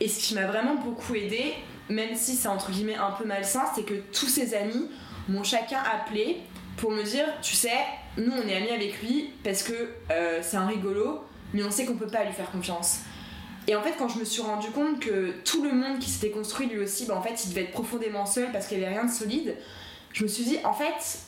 [0.00, 1.54] Et ce qui m'a vraiment beaucoup aidé,
[1.88, 4.88] même si c'est entre guillemets un peu malsain, c'est que tous ses amis
[5.28, 6.38] m'ont chacun appelé
[6.76, 7.76] pour me dire, tu sais,
[8.16, 11.84] nous on est amis avec lui parce que euh, c'est un rigolo, mais on sait
[11.84, 13.00] qu'on peut pas lui faire confiance.
[13.66, 16.30] Et en fait, quand je me suis rendu compte que tout le monde qui s'était
[16.30, 18.94] construit lui aussi, bah, en fait, il devait être profondément seul parce qu'il n'y avait
[18.94, 19.56] rien de solide,
[20.12, 21.20] je me suis dit, en fait,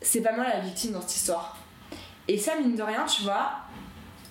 [0.00, 1.56] c'est pas moi la victime dans cette histoire.
[2.28, 3.52] Et ça, mine de rien, tu vois,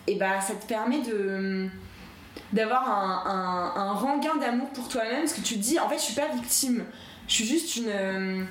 [0.07, 1.67] et bah ça te permet de
[2.53, 6.03] d'avoir un, un, un, d'amour pour toi-même parce que tu te dis en fait je
[6.03, 6.85] suis pas victime
[7.27, 8.47] je suis juste une.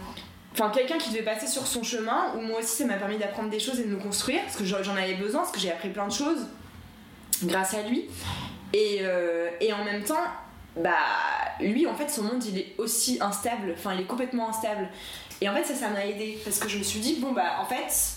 [0.53, 3.51] Enfin, quelqu'un qui devait passer sur son chemin, où moi aussi ça m'a permis d'apprendre
[3.51, 5.91] des choses et de me construire, parce que j'en avais besoin, parce que j'ai appris
[5.91, 6.47] plein de choses
[7.45, 8.07] grâce à lui.
[8.73, 9.03] Et,
[9.61, 10.25] et en même temps,
[10.77, 10.91] bah
[11.61, 14.89] lui en fait son monde il est aussi instable, enfin il est complètement instable.
[15.41, 17.57] Et en fait ça ça m'a aidé parce que je me suis dit bon bah
[17.61, 18.16] en fait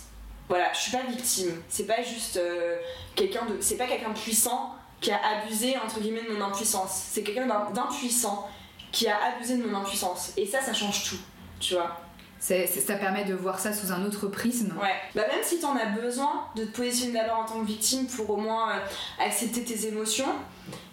[0.49, 2.75] voilà je suis pas victime, c'est pas juste euh,
[3.15, 7.05] quelqu'un de c'est pas quelqu'un de puissant qui a abusé entre guillemets de mon impuissance,
[7.11, 8.49] c'est quelqu'un d'impuissant
[8.91, 11.19] qui a abusé de mon impuissance et ça ça change tout,
[11.59, 12.01] tu vois.
[12.39, 14.73] ça permet de voir ça sous un autre prisme.
[14.81, 14.95] Ouais.
[15.15, 18.29] Bah même si t'en as besoin de te positionner d'abord en tant que victime pour
[18.31, 18.79] au moins euh,
[19.23, 20.33] accepter tes émotions,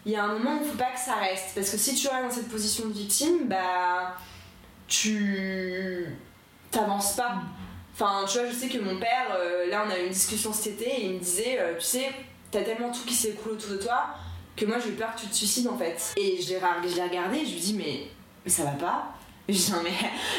[0.05, 1.55] il y a un moment où il faut pas que ça reste.
[1.55, 4.15] Parce que si tu restes dans cette position de victime, bah.
[4.89, 6.07] Tu.
[6.71, 7.41] t'avances pas.
[7.99, 10.53] Enfin, tu vois, je sais que mon père, euh, là, on a eu une discussion
[10.53, 12.11] cet été et il me disait, euh, tu sais,
[12.51, 14.09] t'as tellement tout qui s'écoule autour de toi
[14.55, 16.15] que moi j'ai eu peur que tu te suicides en fait.
[16.17, 18.09] Et je l'ai regardé et je lui dis, mais,
[18.45, 19.13] mais ça va pas
[19.49, 19.93] je dis non mais,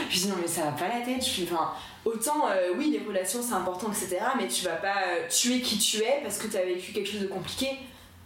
[0.09, 1.23] je dis, non, mais ça va pas la tête.
[1.23, 1.71] Je suis, enfin,
[2.03, 4.17] autant, euh, oui, les relations c'est important, etc.
[4.37, 7.27] Mais tu vas pas tuer qui tu es parce que t'as vécu quelque chose de
[7.27, 7.69] compliqué.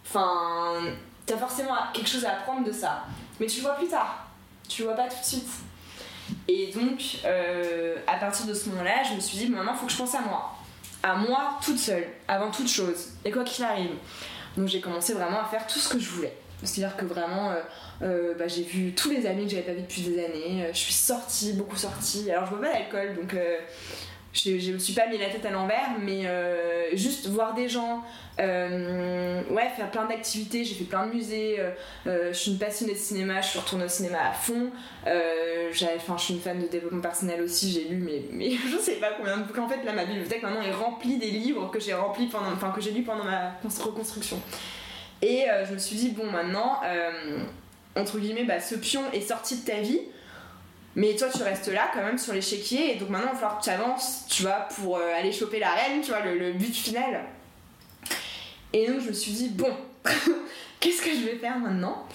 [0.06, 0.82] Enfin,
[1.26, 3.04] t'as forcément quelque chose à apprendre de ça.
[3.40, 4.26] Mais tu le vois plus tard.
[4.68, 5.50] Tu le vois pas tout de suite.
[6.48, 9.86] Et donc, euh, à partir de ce moment-là, je me suis dit, maintenant, il faut
[9.86, 10.56] que je pense à moi.
[11.04, 13.10] À moi toute seule, avant toute chose.
[13.26, 13.92] Et quoi qu'il arrive.
[14.58, 16.36] Donc, j'ai commencé vraiment à faire tout ce que je voulais.
[16.64, 17.62] C'est-à-dire que vraiment, euh,
[18.04, 20.68] euh, bah, j'ai vu tous les amis que j'avais pas vu depuis des années.
[20.72, 22.30] je suis sortie, beaucoup sortie.
[22.32, 23.36] Alors, je bois pas d'alcool, donc
[24.34, 26.26] je, je me suis pas mis la tête à l'envers, mais
[26.94, 28.04] juste voir des gens,
[28.40, 31.72] euh, ouais, faire plein d'activités, j'ai fait plein de musées, euh,
[32.08, 34.72] euh, je suis une passionnée de cinéma, je suis retournée au cinéma à fond,
[35.04, 38.96] enfin, je suis une fan de développement personnel aussi, j'ai lu, mais, mais je sais
[38.96, 39.64] pas combien de bouquins.
[39.64, 42.72] En fait, là, ma bibliothèque maintenant est remplie des livres que j'ai remplis pendant, enfin,
[42.72, 44.42] que j'ai lus pendant ma reconstruction.
[45.22, 46.80] Et je me suis dit, bon, maintenant,
[47.96, 50.02] entre guillemets, bah, ce pion est sorti de ta vie.
[50.96, 53.60] Mais toi, tu restes là quand même sur l'échiquier, et donc maintenant, il va falloir
[53.60, 54.44] que tu avances, tu
[54.76, 57.22] pour aller choper la reine, tu vois, le but final.
[58.74, 59.74] Et donc je me suis dit, bon,
[60.80, 62.06] qu'est-ce que je vais faire maintenant?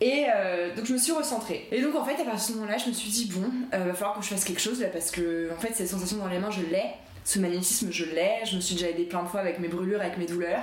[0.00, 1.68] Et euh, donc je me suis recentrée.
[1.70, 3.84] Et donc en fait à partir de ce moment-là je me suis dit bon, euh,
[3.84, 6.28] va falloir que je fasse quelque chose là parce que en fait cette sensation dans
[6.28, 6.84] les mains je l'ai,
[7.22, 10.00] ce magnétisme je l'ai, je me suis déjà aidée plein de fois avec mes brûlures,
[10.00, 10.62] avec mes douleurs.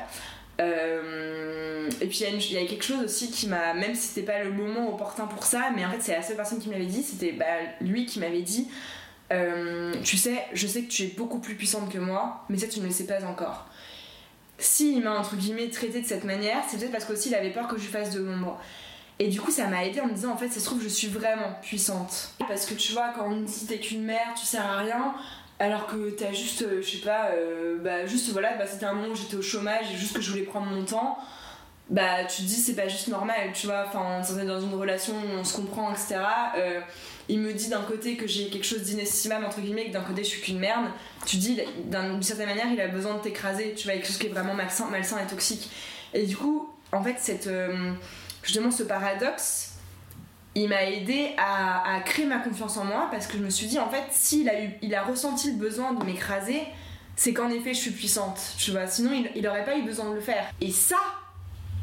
[0.60, 4.43] Euh, et puis il y, a quelque chose aussi qui m'a, même si c'était pas
[4.43, 6.86] le moment opportun pour ça, mais en fait c'est la seule personne qui me l'avait
[6.86, 7.46] dit, c'était bah,
[7.80, 8.67] lui qui m'avait dit,
[10.04, 12.80] tu sais, je sais que tu es beaucoup plus puissante que moi, mais ça tu
[12.80, 13.67] ne le sais pas encore
[14.60, 17.67] s'il m'a entre guillemets traité de cette manière, c'est peut-être parce qu'aussi il avait peur
[17.67, 18.60] que je fasse de l'ombre.
[19.20, 20.88] Et du coup, ça m'a aidé en me disant en fait, ça se trouve, je
[20.88, 22.34] suis vraiment puissante.
[22.48, 25.15] Parce que tu vois, quand on me dit t'es qu'une mère, tu sers à rien,
[25.60, 28.93] alors que t'as juste, euh, je sais pas, euh, bah juste voilà, bah, c'était un
[28.93, 31.17] moment où j'étais au chômage et juste que je voulais prendre mon temps,
[31.89, 34.74] bah tu te dis c'est pas juste normal, tu vois, enfin, on est dans une
[34.74, 36.17] relation on se comprend, etc
[37.30, 40.24] il me dit d'un côté que j'ai quelque chose d'inestimable entre guillemets que d'un côté
[40.24, 40.86] je suis qu'une merde.
[41.26, 44.28] Tu dis d'une certaine manière il a besoin de t'écraser tu vois quelque chose qui
[44.28, 45.70] est vraiment malsain, malsain et toxique.
[46.13, 47.91] Et du coup en fait cette euh,
[48.43, 49.67] justement ce paradoxe
[50.58, 53.80] il m'a aidé à, créer ma confiance en moi parce que je me suis dit
[53.80, 56.62] en fait s'il a il a ressenti le besoin de m'écraser
[57.15, 58.88] c'est qu'en effet je suis puissante tu vois.
[58.88, 60.46] Sinon il, il aurait pas eu besoin de le faire.
[60.62, 60.98] Et ça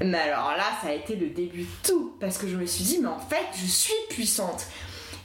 [0.01, 2.85] mais alors là ça a été le début de tout parce que je me suis
[2.85, 4.67] dit mais en fait je suis puissante.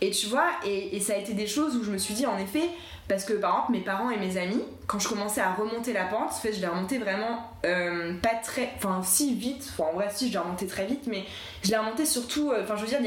[0.01, 2.37] Et tu vois, et, ça a été des choses où je me suis dit, en
[2.37, 2.69] effet,
[3.09, 6.05] parce que par exemple, mes parents et mes amis, quand je commençais à remonter la
[6.05, 8.71] pente, en fait, je l'ai remonté vraiment euh, pas très.
[8.77, 11.23] Enfin, si vite, enfin, en vrai, si, je l'ai remonté très vite, mais
[11.63, 12.51] je l'ai remonté surtout.
[12.51, 12.99] Euh, enfin, je veux dire,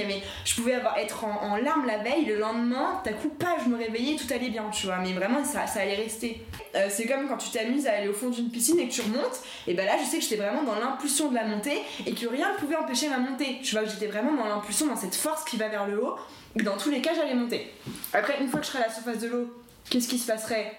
[0.44, 3.76] je pouvais avoir, être en, larmes la veille, le lendemain, d'un coup, pas, je me
[3.76, 6.44] réveillais, tout allait bien, tu vois, mais vraiment, ça, allait rester.
[6.74, 9.02] Euh, c'est comme quand tu t'amuses à aller au fond d'une piscine et que tu
[9.02, 12.12] remontes, et ben là, je sais que j'étais vraiment dans l'impulsion de la montée et
[12.12, 13.60] que rien ne pouvait empêcher ma montée.
[13.62, 16.16] Tu vois, que j'étais vraiment dans l'impulsion, dans cette force qui va vers le haut
[16.56, 17.72] dans tous les cas, j'allais monter.
[18.12, 20.72] Après, une fois que je serai à la surface de l'eau, qu'est-ce qui se passerait?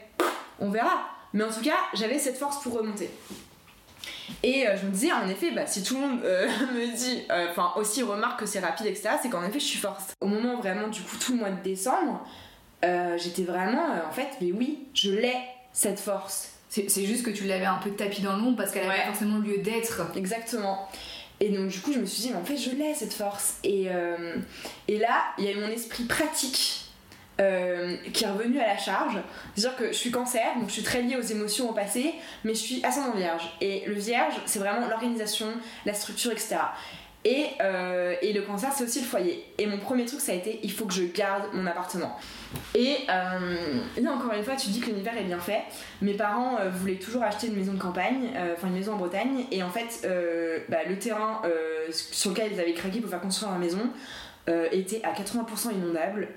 [0.59, 1.09] On verra.
[1.33, 3.09] Mais en tout cas, j'avais cette force pour remonter.
[4.41, 7.23] Et euh, je me disais, en effet, bah, si tout le monde euh, me dit,
[7.31, 10.13] euh, enfin aussi remarque que c'est rapide, etc., c'est qu'en effet, je suis forte.
[10.21, 12.25] Au moment vraiment, du coup, tout le mois de décembre,
[13.17, 15.37] j'étais vraiment, en fait, mais oui, je l'ai,
[15.71, 16.49] cette force.
[16.69, 19.59] C'est juste que tu l'avais un peu tapis dans l'ombre parce qu'elle avait forcément lieu
[19.59, 20.01] d'être.
[20.15, 20.89] Exactement.
[21.39, 23.57] Et donc du coup je me suis dit mais en fait je l'ai cette force.
[23.63, 23.89] Et,
[24.87, 26.82] et là il y a eu mon esprit pratique
[27.43, 29.17] euh, qui est revenu à la charge.
[29.55, 32.53] C'est-à-dire que je suis cancer, donc je suis très liée aux émotions au passé, mais
[32.53, 33.43] je suis ascendant vierge.
[33.61, 35.47] Et le vierge c'est vraiment l'organisation,
[35.85, 36.57] la structure, etc.
[37.25, 39.45] Et, euh, et, le cancer, c'est aussi le foyer.
[39.57, 42.17] Et mon premier truc, ça a été il faut que je garde mon appartement.
[42.75, 45.61] Et euh, là, encore une fois, tu dis que l'univers est bien fait.
[46.01, 49.45] Mes parents voulaient toujours acheter une maison de campagne, enfin une maison en Bretagne.
[49.51, 50.05] Et en fait,
[50.67, 51.41] bah, le terrain
[51.91, 53.89] sur lequel ils avaient craqué pour faire construire la maison,
[54.71, 56.27] était à 80% inondable.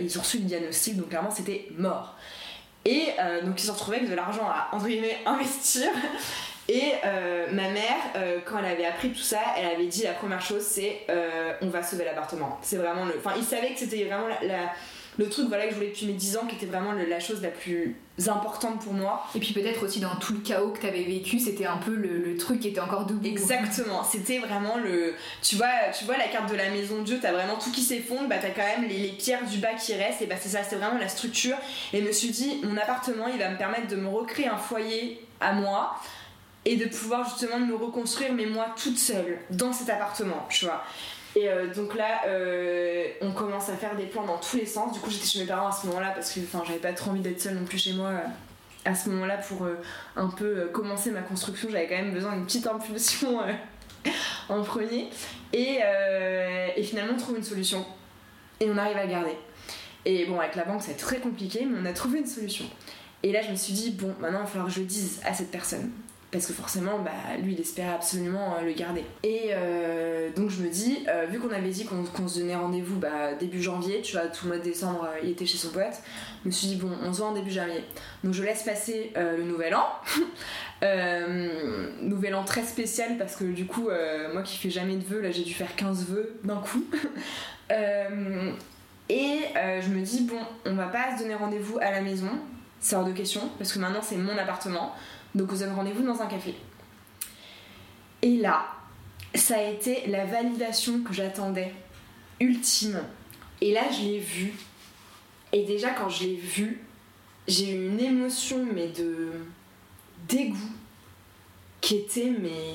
[0.00, 2.16] ils ont reçu le diagnostic, donc clairement c'était mort.
[2.84, 3.08] Et
[3.44, 5.88] donc ils se retrouvaient avec de l'argent à entre guillemets investir.
[6.68, 6.92] Et
[7.52, 7.96] ma mère,
[8.46, 11.06] quand elle avait appris tout ça, elle avait dit la première chose c'est
[11.60, 12.58] on va sauver l'appartement.
[12.62, 13.14] C'est vraiment le.
[13.18, 14.72] Enfin, ils savaient que c'était vraiment la
[15.18, 17.42] le truc voilà que je voulais depuis mes 10 ans qui était vraiment la chose
[17.42, 19.26] la plus importante pour moi.
[19.34, 21.94] Et puis peut-être aussi dans tout le chaos que tu avais vécu c'était un peu
[21.94, 23.26] le, truc qui était encore debout.
[23.26, 24.04] Exactement.
[24.04, 27.32] C'était vraiment le tu vois tu vois la carte de la maison de Dieu t'as
[27.32, 30.26] vraiment tout qui s'effondre bah t'as quand même les, pierres du bas qui restent et
[30.26, 31.56] bah c'est ça c'est vraiment la structure.
[31.92, 34.56] Et je me suis dit mon appartement il va me permettre de me recréer un
[34.56, 35.96] foyer à moi
[36.64, 40.84] et de pouvoir justement me reconstruire mais moi toute seule dans cet appartement tu vois
[41.36, 44.92] et euh, donc là, euh, on commence à faire des plans dans tous les sens.
[44.92, 47.20] Du coup, j'étais chez mes parents à ce moment-là parce que j'avais pas trop envie
[47.20, 48.18] d'être seule non plus chez moi euh,
[48.84, 49.66] à ce moment-là pour
[50.16, 51.68] un peu commencer ma construction.
[51.70, 53.40] J'avais quand même besoin d'une petite impulsion
[54.48, 55.10] en premier.
[55.52, 55.80] Et,
[56.82, 57.84] finalement, on trouve une solution.
[58.60, 59.36] Et on arrive à le garder.
[60.04, 62.64] Et bon, avec la banque, c'est très compliqué, mais on a trouvé une solution.
[63.22, 65.20] Et là, je me suis dit, bon, maintenant, il va falloir que je le dise
[65.24, 65.90] à cette personne
[66.30, 67.10] parce que forcément bah,
[67.42, 69.04] lui il espérait absolument euh, le garder.
[69.22, 72.98] Et euh, donc je me dis euh, vu qu'on avait dit qu'on se donnait rendez-vous
[72.98, 75.94] bah, début janvier tu vois tout le mois de décembre il était chez son pote
[76.42, 77.82] je me suis dit bon on se voit en début janvier.
[78.24, 79.86] Donc je laisse passer le nouvel an.
[82.02, 83.88] Nouvel an très spécial parce que du coup
[84.32, 86.84] moi qui fais jamais de vœux là j'ai dû faire 15 vœux d'un coup.
[89.10, 92.30] Et je me dis bon on va pas se donner rendez-vous à la maison.
[92.80, 94.94] C'est hors de question parce que maintenant c'est mon appartement
[95.38, 96.52] donc vous avez rendez-vous dans un café.
[98.22, 98.66] Et là,
[99.34, 101.72] ça a été la validation que j'attendais,
[102.40, 103.00] ultime.
[103.60, 104.52] Et là, je l'ai vu.
[105.52, 106.84] Et déjà, quand je l'ai vu,
[107.46, 109.30] j'ai eu une émotion, mais de
[110.28, 110.72] dégoût,
[111.80, 112.74] qui était, mais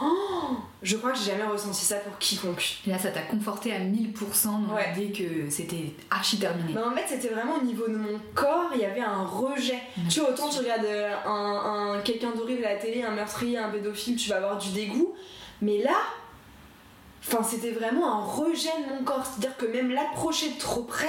[0.00, 2.78] Oh je crois que j'ai jamais ressenti ça pour quiconque.
[2.86, 6.78] Et là, ça t'a conforté à 1000% dans l'idée que c'était archi terminé.
[6.78, 9.80] en fait, c'était vraiment au niveau de mon corps, il y avait un rejet.
[10.08, 13.70] Tu vois, autant tu regardes euh, un, quelqu'un d'horrible à la télé, un meurtrier, un
[13.70, 15.14] pédophile, tu vas avoir du dégoût.
[15.62, 15.96] Mais là,
[17.26, 19.26] enfin, c'était vraiment un rejet de mon corps.
[19.26, 21.06] C'est-à-dire que même l'approcher de trop près,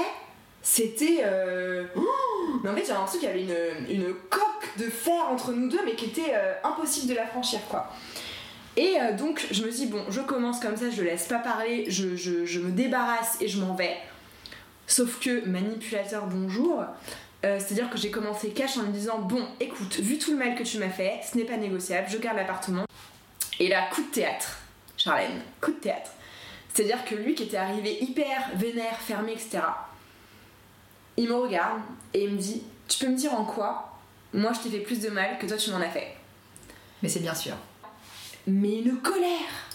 [0.63, 1.21] c'était.
[1.23, 1.85] Euh,
[2.63, 3.43] mais en fait, j'avais l'impression qu'il y avait
[3.87, 7.27] une, une, coque de fer entre nous deux, mais qui était euh, impossible de la
[7.27, 7.87] franchir, quoi.
[8.79, 11.91] Et euh, donc je me dis, bon, je commence comme ça, je laisse pas parler,
[11.91, 13.97] je, me débarrasse et je m'en vais.
[14.87, 16.85] Sauf que manipulateur, bonjour.
[17.43, 20.55] Euh, c'est-à-dire que j'ai commencé cash en me disant, bon, écoute, vu tout le mal
[20.55, 22.85] que tu m'as fait, ce n'est pas négociable, je garde l'appartement.
[23.59, 24.59] Et là, coup de théâtre,
[24.95, 26.11] Charlène, coup de théâtre.
[26.73, 29.59] C'est-à-dire que lui qui était arrivé hyper vénère, fermé, etc.,
[31.17, 31.81] il me regarde
[32.13, 33.99] et il me dit, tu peux me dire en quoi
[34.31, 36.15] moi je t'ai fait plus de mal que toi tu m'en as fait
[37.01, 37.55] Mais c'est bien sûr
[38.49, 39.67] mais une colère.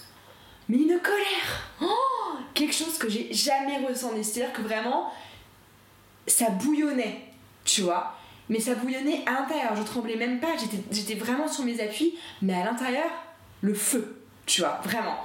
[0.69, 1.69] Mais une colère.
[1.81, 4.23] Oh quelque chose que j'ai jamais ressenti.
[4.23, 5.11] C'est-à-dire que vraiment
[6.27, 7.21] ça bouillonnait
[7.63, 8.15] tu vois.
[8.49, 9.75] Mais ça bouillonnait à l'intérieur.
[9.75, 10.55] Je tremblais même pas.
[10.91, 13.09] J'étais vraiment sur mes appuis mais à l'intérieur
[13.61, 15.17] le feu tu vois vraiment.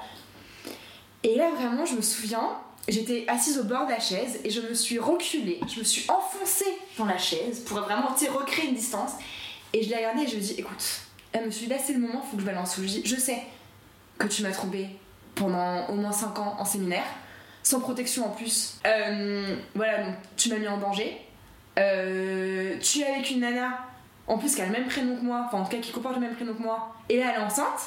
[1.22, 2.56] Et là vraiment je me souviens
[2.88, 5.60] j'étais assise au bord de la chaise et je me suis reculée.
[5.72, 9.12] Je me suis enfoncée dans la chaise pour vraiment recréer une distance.
[9.72, 11.92] Et je l'ai regardée et je ai dit écoute elle me suis dit là c'est
[11.92, 12.76] le moment, faut que je balance.
[12.76, 13.42] Je dis je sais
[14.18, 14.88] que tu m'as trompé
[15.34, 17.06] pendant au moins 5 ans en séminaire,
[17.62, 18.80] sans protection en plus.
[18.86, 21.20] Euh, voilà, donc tu m'as mis en danger.
[21.78, 23.78] Euh, tu es avec une nana,
[24.26, 26.16] en plus qui a le même prénom que moi, enfin en tout cas qui comporte
[26.16, 27.80] le même prénom que moi, et là elle est enceinte,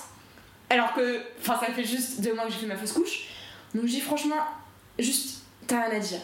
[0.70, 3.28] alors que, enfin ça fait juste deux mois que j'ai fait ma fausse couche.
[3.76, 4.44] Donc je dis franchement,
[4.98, 6.20] juste, t'as rien à dire.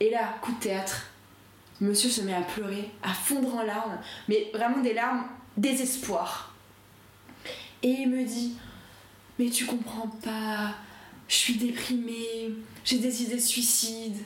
[0.00, 1.06] Et là, coup de théâtre,
[1.80, 5.24] monsieur se met à pleurer, à fondre en larmes, mais vraiment des larmes
[5.56, 6.51] désespoir.
[7.82, 8.54] Et il me dit
[9.38, 10.74] Mais tu comprends pas,
[11.28, 12.50] je suis déprimée,
[12.84, 14.16] j'ai des idées de suicide.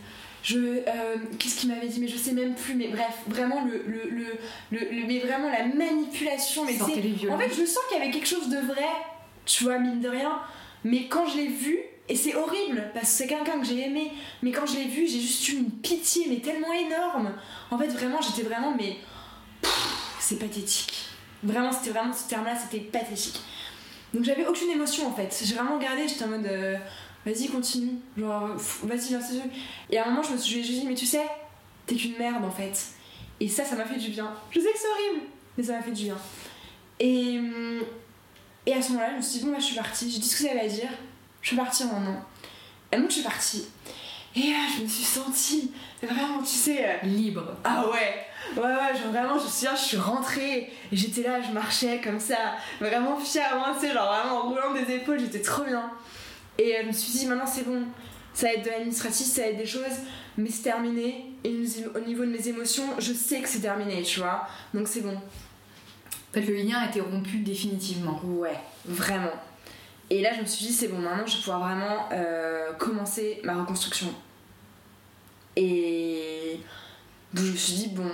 [0.43, 3.83] Je, euh, qu'est-ce qu'il m'avait dit mais je sais même plus mais bref vraiment le,
[3.85, 4.39] le,
[4.71, 6.87] le, mais vraiment la manipulation mais en
[7.37, 8.87] fait je sens qu'il y avait quelque chose de vrai
[9.45, 10.39] tu vois mine de rien.
[10.85, 14.13] Mais quand je l'ai vu et c'est horrible parce que c'est quelqu'un que j'ai aimé
[14.41, 17.33] mais quand je l'ai vu j'ai juste eu une pitié mais tellement énorme.
[17.73, 18.99] En fait vraiment j'étais vraiment mais
[20.21, 21.06] c'est pathétique
[21.43, 23.41] vraiment c'était vraiment ce terme là c'était pathétique
[24.17, 25.43] donc j'avais aucune émotion en fait.
[25.45, 26.77] J'ai vraiment regardé, j'étais en mode euh,
[27.25, 27.99] vas-y, continue.
[28.17, 28.49] Genre,
[28.85, 29.43] vas-y, viens, c'est
[29.91, 31.27] Et à un moment, je me suis dit, mais tu sais,
[31.87, 32.87] t'es qu'une merde en fait.
[33.41, 34.33] Et ça, ça m'a fait du bien.
[34.51, 35.27] Je sais que c'est horrible,
[35.57, 36.17] mais ça m'a fait du bien.
[36.99, 37.39] Et,
[38.65, 40.11] et à ce moment-là, je me suis dit, bon, bah, je suis partie.
[40.11, 40.89] J'ai dit ce que ça allait dire.
[41.43, 42.25] Je suis partie maintenant.
[42.93, 43.67] Et donc, je suis partie.
[44.37, 45.73] Et là, je me suis sentie
[46.03, 46.85] vraiment, tu sais.
[46.85, 47.57] Euh, Libre.
[47.65, 48.27] Ah ouais!
[48.55, 52.01] Ouais, ouais, genre vraiment, je me souviens, je suis rentrée et j'étais là, je marchais
[52.03, 52.37] comme ça,
[52.81, 55.91] vraiment fière, moi, tu sais, genre vraiment en roulant des épaules, j'étais trop bien.
[56.59, 57.83] Et euh, je me suis dit, maintenant c'est bon,
[58.33, 59.83] ça va être de l'administratif, ça va être des choses,
[60.37, 61.27] mais c'est terminé.
[61.43, 61.51] Et
[61.95, 64.47] au niveau de mes émotions, je sais que c'est terminé, tu vois.
[64.75, 65.17] Donc c'est bon.
[65.17, 68.21] En fait, le lien a été rompu définitivement.
[68.25, 69.33] Ouais, vraiment.
[70.09, 73.41] Et là, je me suis dit, c'est bon, maintenant, je vais pouvoir vraiment euh, commencer
[73.43, 74.15] ma reconstruction.
[75.57, 76.61] Et
[77.35, 78.11] je me suis dit, bon,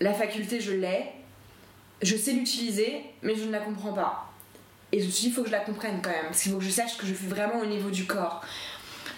[0.00, 1.12] la faculté, je l'ai,
[2.02, 4.32] je sais l'utiliser, mais je ne la comprends pas.
[4.92, 6.52] Et je me suis dit, il faut que je la comprenne quand même, parce qu'il
[6.52, 8.42] faut que je sache que je fais vraiment au niveau du corps.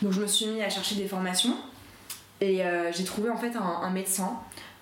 [0.03, 1.57] Donc je me suis mis à chercher des formations,
[2.41, 4.41] et euh, j'ai trouvé en fait un, médecin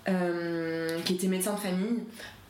[0.09, 2.03] euh, qui était médecin de famille,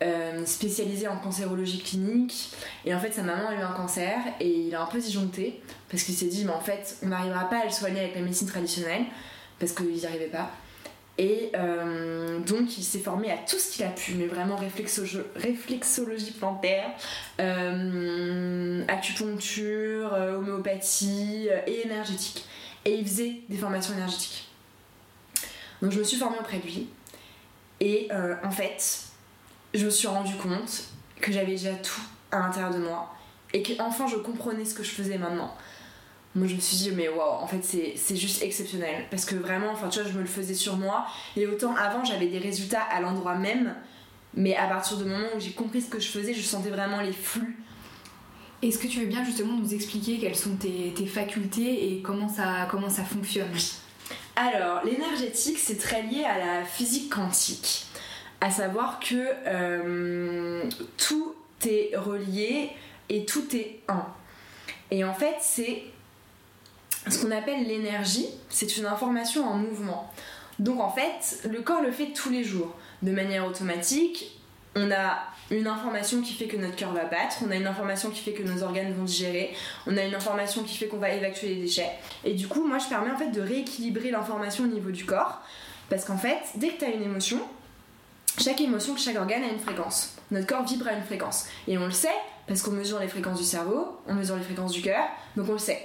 [0.02, 2.52] euh, spécialisé en cancérologie clinique.
[2.84, 5.60] Et en fait, sa maman a eu un cancer et il a un peu disjoncté
[5.90, 8.22] parce qu'il s'est dit, mais en fait, on n'arrivera pas à le soigner avec la
[8.22, 9.04] médecine traditionnelle
[9.60, 10.50] parce qu'ils n'y arrivaient pas.
[11.18, 16.30] Et euh, donc il s'est formé à tout ce qu'il a pu, mais vraiment réflexologie
[16.32, 16.88] plantaire,
[17.38, 22.46] euh, acupuncture, euh, homéopathie et énergétique.
[22.86, 24.48] Et il faisait des formations énergétiques.
[25.82, 26.88] Donc je me suis formée auprès de lui.
[27.80, 28.08] Et
[28.42, 29.00] en fait,
[29.74, 30.84] je me suis rendu compte
[31.20, 32.00] que j'avais déjà tout
[32.30, 33.14] à l'intérieur de moi.
[33.52, 35.54] Et qu'enfin je comprenais ce que je faisais maintenant
[36.34, 39.06] moi je me suis dit mais waouh en fait c'est juste exceptionnel.
[39.10, 41.06] Parce que vraiment enfin tu vois je me le faisais sur moi.
[41.36, 43.74] Et autant avant j'avais des résultats à l'endroit même.
[44.34, 47.00] Mais à partir du moment où j'ai compris ce que je faisais je sentais vraiment
[47.00, 47.58] les flux.
[48.62, 52.28] Est-ce que tu veux bien justement nous expliquer quelles sont tes, tes facultés et comment
[52.28, 53.48] ça, comment ça fonctionne?
[54.36, 57.86] Alors, l'énergétique, c'est très lié à la physique quantique.
[58.40, 60.64] À savoir que euh,
[60.96, 61.34] tout
[61.66, 62.70] est relié
[63.08, 64.06] et tout est un.
[64.90, 65.84] Et en fait, c'est
[67.08, 70.10] ce qu'on appelle l'énergie, c'est une information en mouvement.
[70.58, 74.36] Donc en fait, le corps le fait tous les jours, de manière automatique.
[74.76, 75.18] On a
[75.50, 78.32] une information qui fait que notre cœur va battre, on a une information qui fait
[78.32, 79.52] que nos organes vont digérer,
[79.86, 81.90] on a une information qui fait qu'on va évacuer les déchets.
[82.24, 85.40] Et du coup, moi je permets en fait de rééquilibrer l'information au niveau du corps,
[85.88, 87.40] parce qu'en fait, dès que tu as une émotion,
[88.38, 90.14] chaque émotion, chaque organe a une fréquence.
[90.30, 91.46] Notre corps vibre à une fréquence.
[91.66, 92.08] Et on le sait,
[92.46, 95.04] parce qu'on mesure les fréquences du cerveau, on mesure les fréquences du cœur,
[95.36, 95.82] donc on le sait.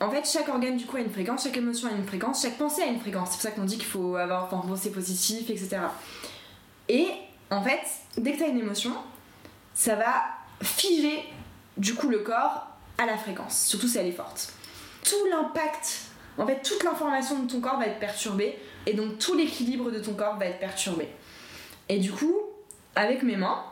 [0.00, 2.82] En fait, chaque organe du a une fréquence, chaque émotion a une fréquence, chaque pensée
[2.82, 3.30] a une fréquence.
[3.30, 5.78] C'est pour ça qu'on dit qu'il faut avoir enfin, pensée positive, etc.
[6.88, 7.08] Et
[7.50, 7.80] en fait,
[8.16, 8.92] dès que tu as une émotion,
[9.74, 10.24] ça va
[10.62, 11.24] figer
[11.76, 12.66] du coup le corps
[12.98, 14.52] à la fréquence, surtout si elle est forte.
[15.02, 16.00] Tout l'impact,
[16.38, 19.98] en fait, toute l'information de ton corps va être perturbée et donc tout l'équilibre de
[19.98, 21.08] ton corps va être perturbé.
[21.88, 22.36] Et du coup,
[22.94, 23.64] avec mes mains,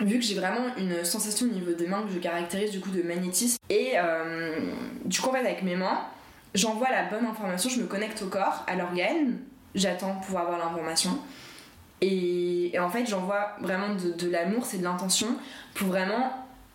[0.00, 2.90] vu que j'ai vraiment une sensation au niveau des mains que je caractérise du coup
[2.90, 4.72] de magnétisme et euh,
[5.04, 6.06] du coup en fait avec mes mains
[6.54, 9.38] j'envoie la bonne information je me connecte au corps à l'organe.
[9.74, 11.18] J'attends pour avoir l'information.
[12.02, 15.28] Et, en fait j'envoie vraiment de, l'amour c'est de l'intention
[15.74, 16.32] pour vraiment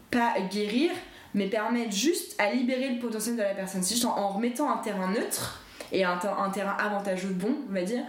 [0.10, 0.92] pas guérir
[1.34, 3.84] mais permettre juste à libérer le potentiel de la personne.
[3.84, 5.62] Si en, en remettant un terrain neutre
[5.92, 8.04] et un, un terrain avantageux bon on va dire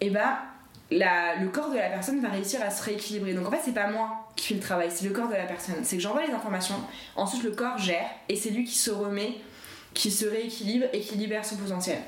[0.00, 0.40] et bah
[0.90, 3.34] le corps de la personne va réussir à se rééquilibrer.
[3.34, 5.44] Donc en fait, c'est pas moi qui fais le travail, c'est le corps de la
[5.44, 5.76] personne.
[5.82, 6.76] C'est que j'envoie les informations,
[7.16, 9.34] ensuite le corps gère et c'est lui qui se remet,
[9.94, 11.98] qui se rééquilibre et qui libère son potentiel.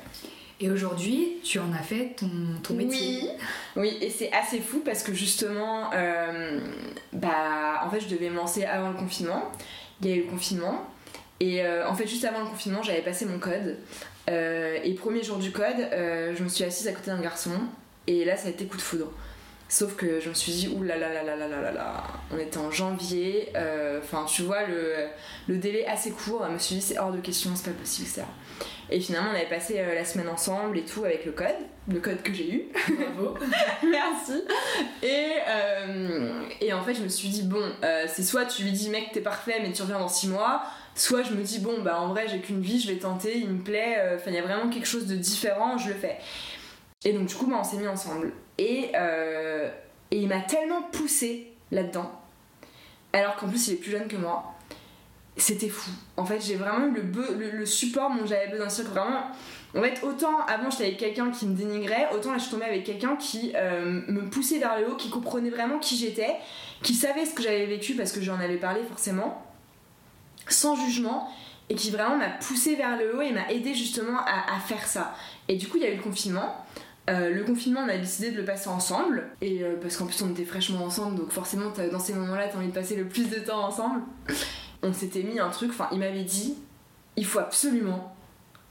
[0.61, 2.29] Et aujourd'hui, tu en as fait ton,
[2.61, 3.29] ton métier.
[3.77, 6.59] Oui, oui et c'est assez fou parce que justement, euh,
[7.13, 9.43] bah, en fait, je devais me lancer avant le confinement.
[10.01, 10.85] Il y a eu le confinement.
[11.39, 13.77] Et euh, en fait, juste avant le confinement, j'avais passé mon code.
[14.29, 17.51] Euh, et premier jour du code, je me suis assise à côté d'un garçon
[18.09, 19.11] et là, ça a été coup de foudre.
[19.71, 22.39] Sauf que je me suis dit, ouh là là là là là là là on
[22.39, 24.95] était en janvier, euh, enfin tu vois le,
[25.47, 28.07] le, délai assez court, je me suis dit c'est hors de question, c'est pas possible,
[28.07, 28.23] etc.
[28.89, 31.53] Et finalement on avait passé euh, la semaine ensemble et tout avec le code,
[31.87, 32.63] le code que j'ai eu.
[33.13, 33.37] Bravo.
[33.83, 34.41] Merci.
[35.03, 37.71] Et, euh, et en fait je me suis dit, bon,
[38.07, 40.63] c'est soit tu lui dis mec t'es parfait mais tu reviens dans 6 mois,
[40.95, 43.49] soit je me dis bon bah en vrai j'ai qu'une vie, je vais tenter, il
[43.49, 46.17] me plaît, enfin il y a vraiment quelque chose de différent, je le fais.
[47.05, 48.33] Et donc, du coup, on s'est mis ensemble.
[48.57, 49.69] Et, euh,
[50.11, 52.11] et il m'a tellement poussé là-dedans,
[53.13, 54.55] alors qu'en plus, il est plus jeune que moi.
[55.37, 55.89] C'était fou.
[56.17, 58.67] En fait, j'ai vraiment eu le, le, support dont j'avais besoin.
[58.67, 59.27] C'est vraiment.
[59.73, 62.65] En fait, autant avant j'étais avec quelqu'un qui me dénigrait, autant là je suis tombée
[62.65, 66.35] avec quelqu'un qui euh, me poussait vers le haut, qui comprenait vraiment qui j'étais,
[66.81, 69.45] qui savait ce que j'avais vécu parce que j'en avais parlé forcément,
[70.47, 71.29] sans jugement,
[71.69, 75.13] et qui vraiment m'a poussé vers le haut et m'a aidé justement à, faire ça.
[75.47, 76.65] Et du coup, il y a eu le confinement.
[77.09, 80.21] Euh, le confinement, on a décidé de le passer ensemble, et euh, parce qu'en plus
[80.21, 83.29] on était fraîchement ensemble, donc forcément dans ces moments-là, t'as envie de passer le plus
[83.29, 84.01] de temps ensemble.
[84.83, 86.55] On s'était mis un truc, enfin il m'avait dit,
[87.15, 88.15] il faut absolument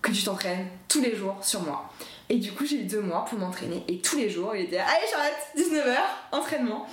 [0.03, 1.93] que tu t'entraînes tous les jours sur moi.
[2.29, 4.79] Et du coup j'ai eu deux mois pour m'entraîner, et tous les jours il était,
[4.79, 5.97] allez j'arrête, 19h,
[6.31, 6.87] entraînement.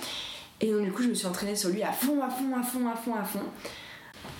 [0.60, 2.62] Et donc du coup je me suis entraînée sur lui à fond, à fond, à
[2.62, 3.44] fond, à fond, à fond.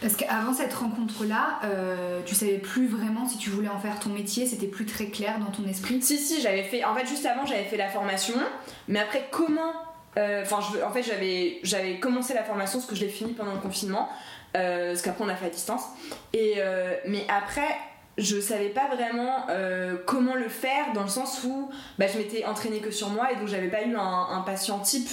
[0.01, 4.11] Parce qu'avant cette rencontre-là, euh, tu savais plus vraiment si tu voulais en faire ton
[4.11, 6.85] métier, c'était plus très clair dans ton esprit Si, si, j'avais fait.
[6.85, 8.35] En fait, juste avant, j'avais fait la formation,
[8.89, 9.73] mais après, comment.
[10.19, 13.61] euh, Enfin, en fait, j'avais, commencé la formation, ce que je l'ai fini pendant le
[13.61, 14.11] confinement,
[14.57, 15.85] euh, parce qu'après, on a fait à distance.
[16.35, 16.57] Et,
[17.07, 17.77] mais après,
[18.19, 19.47] je savais pas vraiment
[20.05, 23.37] comment le faire, dans le sens où bah, je m'étais entraînée que sur moi, et
[23.37, 25.09] donc j'avais pas eu un, un patient type,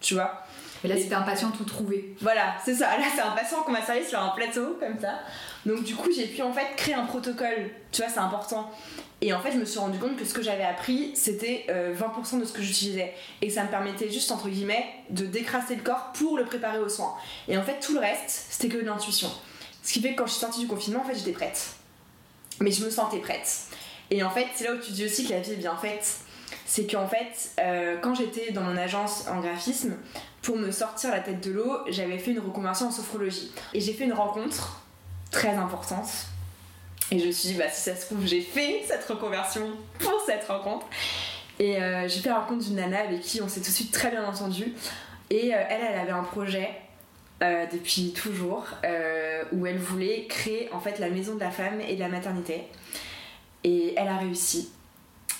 [0.00, 0.43] tu vois.
[0.84, 2.14] Et là, c'était un patient tout trouvé.
[2.20, 2.98] Voilà, c'est ça.
[2.98, 5.20] Là, c'est un patient qu'on m'a servi sur un plateau, comme ça.
[5.64, 7.70] Donc, du coup, j'ai pu en fait créer un protocole.
[7.90, 8.70] Tu vois, c'est important.
[9.22, 11.94] Et en fait, je me suis rendu compte que ce que j'avais appris, c'était euh,
[11.94, 13.14] 20% de ce que j'utilisais.
[13.40, 16.90] Et ça me permettait juste, entre guillemets, de décrasser le corps pour le préparer aux
[16.90, 17.14] soins.
[17.48, 19.30] Et en fait, tout le reste, c'était que de l'intuition.
[19.82, 21.76] Ce qui fait que quand je suis sortie du confinement, en fait, j'étais prête.
[22.60, 23.48] Mais je me sentais prête.
[24.10, 26.18] Et en fait, c'est là où tu dis aussi que la vie est bien faite.
[26.66, 29.94] C'est qu'en fait, euh, quand j'étais dans mon agence en graphisme,
[30.44, 33.50] pour me sortir la tête de l'eau, j'avais fait une reconversion en sophrologie.
[33.72, 34.82] Et j'ai fait une rencontre
[35.30, 36.10] très importante.
[37.10, 40.20] Et je me suis dit, bah, si ça se trouve, j'ai fait cette reconversion pour
[40.26, 40.86] cette rencontre.
[41.58, 43.92] Et euh, j'ai fait la rencontre d'une nana avec qui on s'est tout de suite
[43.92, 44.74] très bien entendu.
[45.30, 46.68] Et euh, elle, elle avait un projet
[47.42, 48.66] euh, depuis toujours
[49.52, 52.64] où elle voulait créer en fait la maison de la femme et de la maternité.
[53.64, 54.70] Et elle a réussi.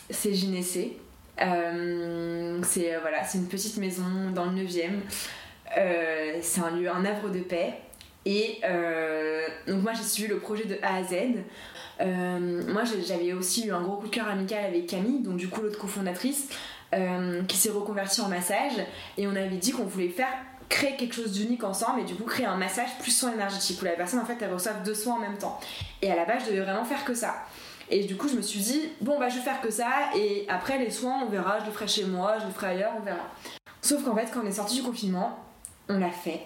[0.09, 0.99] C'est Gynécée.
[1.41, 5.01] Euh, c'est euh, voilà, une petite maison dans le 9e.
[5.77, 7.75] Euh, c'est un lieu, un havre de paix.
[8.27, 8.61] Et
[9.67, 11.15] donc moi j'ai suivi le projet de A à Z.
[12.01, 15.61] Moi j'avais aussi eu un gros coup de cœur amical avec Camille, donc du coup
[15.61, 16.49] l'autre cofondatrice,
[17.47, 18.73] qui s'est reconvertie en massage.
[19.19, 20.33] Et on avait dit qu'on voulait faire
[20.71, 23.85] créer quelque chose d'unique ensemble et du coup créer un massage plus soin énergétique où
[23.85, 25.61] la personne en fait elle reçoit deux soins en même temps.
[26.01, 27.35] Et à la base je devais vraiment faire que ça.
[27.91, 30.47] Et du coup, je me suis dit, bon, bah, je vais faire que ça, et
[30.49, 33.03] après, les soins, on verra, je le ferai chez moi, je le ferai ailleurs, on
[33.03, 33.31] verra.
[33.83, 35.39] Sauf qu'en fait, quand on est sorti du confinement,
[35.89, 36.41] on l'a fait.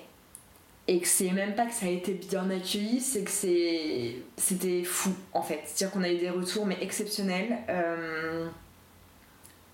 [0.89, 4.83] Et que c'est même pas que ça a été bien accueilli, c'est que c'est c'était
[4.85, 5.61] fou, en fait.
[5.65, 7.59] C'est-à-dire qu'on a eu des retours, mais exceptionnels.
[7.69, 8.47] euh,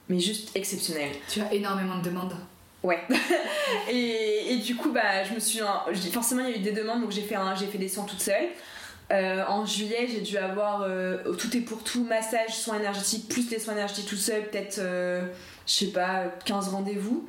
[0.08, 1.12] Mais juste exceptionnels.
[1.28, 2.34] Tu as énormément de demandes.
[2.82, 3.00] Ouais.
[3.90, 5.60] et, et du coup, bah, je me suis.
[5.94, 7.88] dis, forcément, il y a eu des demandes, donc j'ai fait, un, j'ai fait des
[7.88, 8.48] soins toute seule.
[9.12, 13.50] Euh, en juillet, j'ai dû avoir euh, tout et pour tout massage, soins énergétiques, plus
[13.50, 15.26] les soins énergétiques tout seul, peut-être, euh,
[15.66, 17.26] je sais pas, 15 rendez-vous.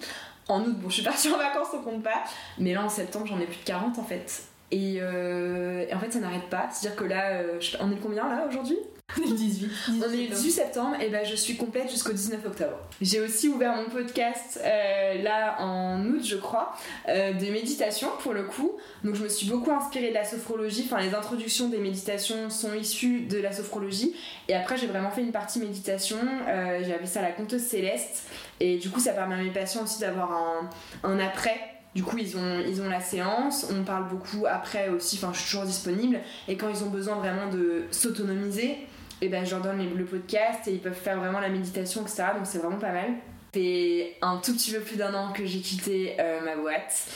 [0.47, 2.23] En août, bon, je suis partie en vacances, on compte pas.
[2.59, 4.43] Mais là, en septembre, j'en ai plus de 40 en fait.
[4.71, 6.69] Et, en fait, ça n'arrête pas.
[6.71, 8.78] C'est-à-dire que là, je on est combien là aujourd'hui?
[9.13, 9.69] 18.
[9.89, 12.77] on est le 18 septembre et ben je suis complète jusqu'au 19 octobre.
[13.01, 16.73] J'ai aussi ouvert mon podcast euh, là en août je crois,
[17.07, 18.71] euh, de méditation pour le coup.
[19.03, 22.73] Donc je me suis beaucoup inspirée de la sophrologie, enfin les introductions des méditations sont
[22.73, 24.15] issues de la sophrologie.
[24.47, 28.23] Et après j'ai vraiment fait une partie méditation, euh, j'ai appelé ça la conteuse céleste.
[28.59, 30.69] Et du coup ça permet à mes patients aussi d'avoir un,
[31.03, 31.59] un après.
[31.93, 35.39] Du coup, ils ont, ils ont la séance, on parle beaucoup après aussi, enfin, je
[35.39, 36.19] suis toujours disponible.
[36.49, 38.79] Et quand ils ont besoin vraiment de s'autonomiser,
[39.26, 42.26] et ben je leur donne le podcast et ils peuvent faire vraiment la méditation, etc.
[42.36, 43.09] Donc c'est vraiment pas mal.
[43.53, 47.07] Fait un tout petit peu plus d'un an que j'ai quitté euh, ma boîte.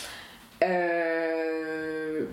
[0.64, 2.26] Euh,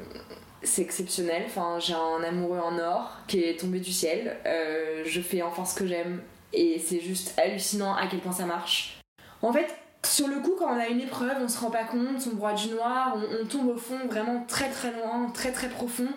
[0.63, 1.43] c'est exceptionnel.
[1.47, 4.39] Enfin, j'ai un amoureux en or qui est tombé du ciel.
[4.47, 6.23] Euh, je fais enfin ce que j'aime
[6.55, 9.01] et c'est juste hallucinant à quel point ça marche.
[9.43, 9.75] En fait,
[10.05, 12.55] sur le coup, quand on a une épreuve, on se rend pas compte, on broie
[12.55, 16.09] du noir, on, on tombe au fond vraiment très très loin, très très profond.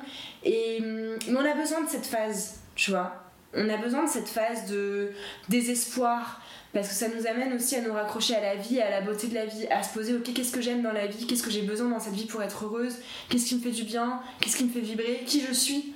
[0.43, 3.28] Et hum, mais on a besoin de cette phase, tu vois.
[3.55, 5.11] On a besoin de cette phase de
[5.49, 6.41] désespoir
[6.71, 9.27] parce que ça nous amène aussi à nous raccrocher à la vie, à la beauté
[9.27, 11.49] de la vie, à se poser ok qu'est-ce que j'aime dans la vie, qu'est-ce que
[11.49, 12.97] j'ai besoin dans cette vie pour être heureuse,
[13.29, 15.95] qu'est-ce qui me fait du bien, qu'est-ce qui me fait vibrer, qui je suis.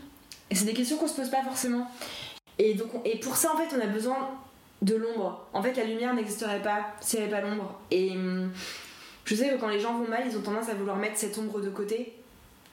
[0.49, 1.87] Et c'est des questions qu'on se pose pas forcément.
[2.57, 4.17] Et donc on- et pour ça en fait on a besoin
[4.81, 5.47] de l'ombre.
[5.53, 7.79] En fait la lumière n'existerait pas s'il n'y avait pas l'ombre.
[7.91, 8.51] Et hum,
[9.25, 11.37] je sais que quand les gens vont mal, ils ont tendance à vouloir mettre cette
[11.37, 12.13] ombre de côté,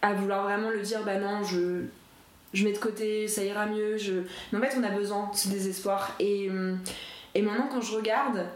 [0.01, 1.83] à vouloir vraiment le dire bah non je
[2.53, 3.97] je mets de côté, ça ira mieux.
[3.97, 4.23] Je...
[4.53, 6.15] Mais en fait, on a besoin de ce désespoir.
[6.19, 6.79] Et, hum,
[7.35, 8.47] et maintenant, quand je regarde,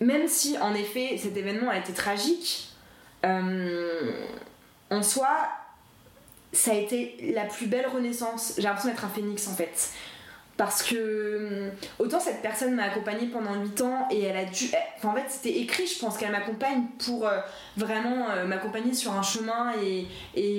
[0.00, 2.70] même si en effet cet événement a été tragique,
[3.24, 4.12] euh,
[4.90, 5.48] en soi,
[6.52, 8.54] ça a été la plus belle renaissance.
[8.56, 9.90] J'ai l'impression d'être un phénix en fait.
[10.56, 14.66] Parce que hum, autant cette personne m'a accompagnée pendant 8 ans et elle a dû.
[14.96, 17.40] Enfin, en fait, c'était écrit, je pense qu'elle m'accompagne pour euh,
[17.76, 20.06] vraiment euh, m'accompagner sur un chemin et,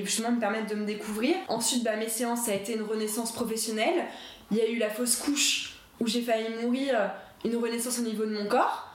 [0.03, 1.35] justement me permettre de me découvrir.
[1.47, 4.05] Ensuite, bah, mes séances, ça a été une renaissance professionnelle.
[4.51, 7.11] Il y a eu la fausse couche où j'ai failli mourir,
[7.45, 8.91] une renaissance au niveau de mon corps.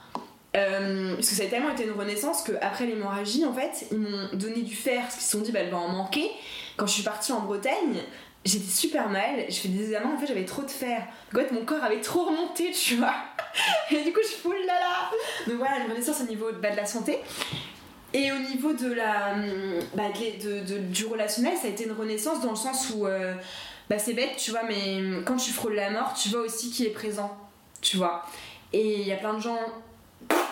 [0.55, 4.29] Euh, parce que ça a tellement été une renaissance qu'après l'hémorragie, en fait, ils m'ont
[4.33, 6.29] donné du fer parce qu'ils se sont dit, bah, elle va en manquer.
[6.77, 8.01] Quand je suis partie en Bretagne,
[8.45, 9.45] j'étais super mal.
[9.49, 11.07] Je fais des examens, en fait, j'avais trop de fer.
[11.33, 13.15] Fait, mon corps avait trop remonté, tu vois.
[13.91, 15.11] Et du coup, je fous là là.
[15.47, 17.19] Donc voilà, une renaissance au niveau bah, de la santé.
[18.13, 19.35] Et au niveau de la,
[19.95, 23.33] bah, de, du relationnel, ça a été une renaissance dans le sens où, euh,
[23.89, 26.85] bah, c'est bête, tu vois, mais quand tu frôles la mort, tu vois aussi qui
[26.85, 27.37] est présent,
[27.79, 28.25] tu vois.
[28.73, 29.59] Et il y a plein de gens,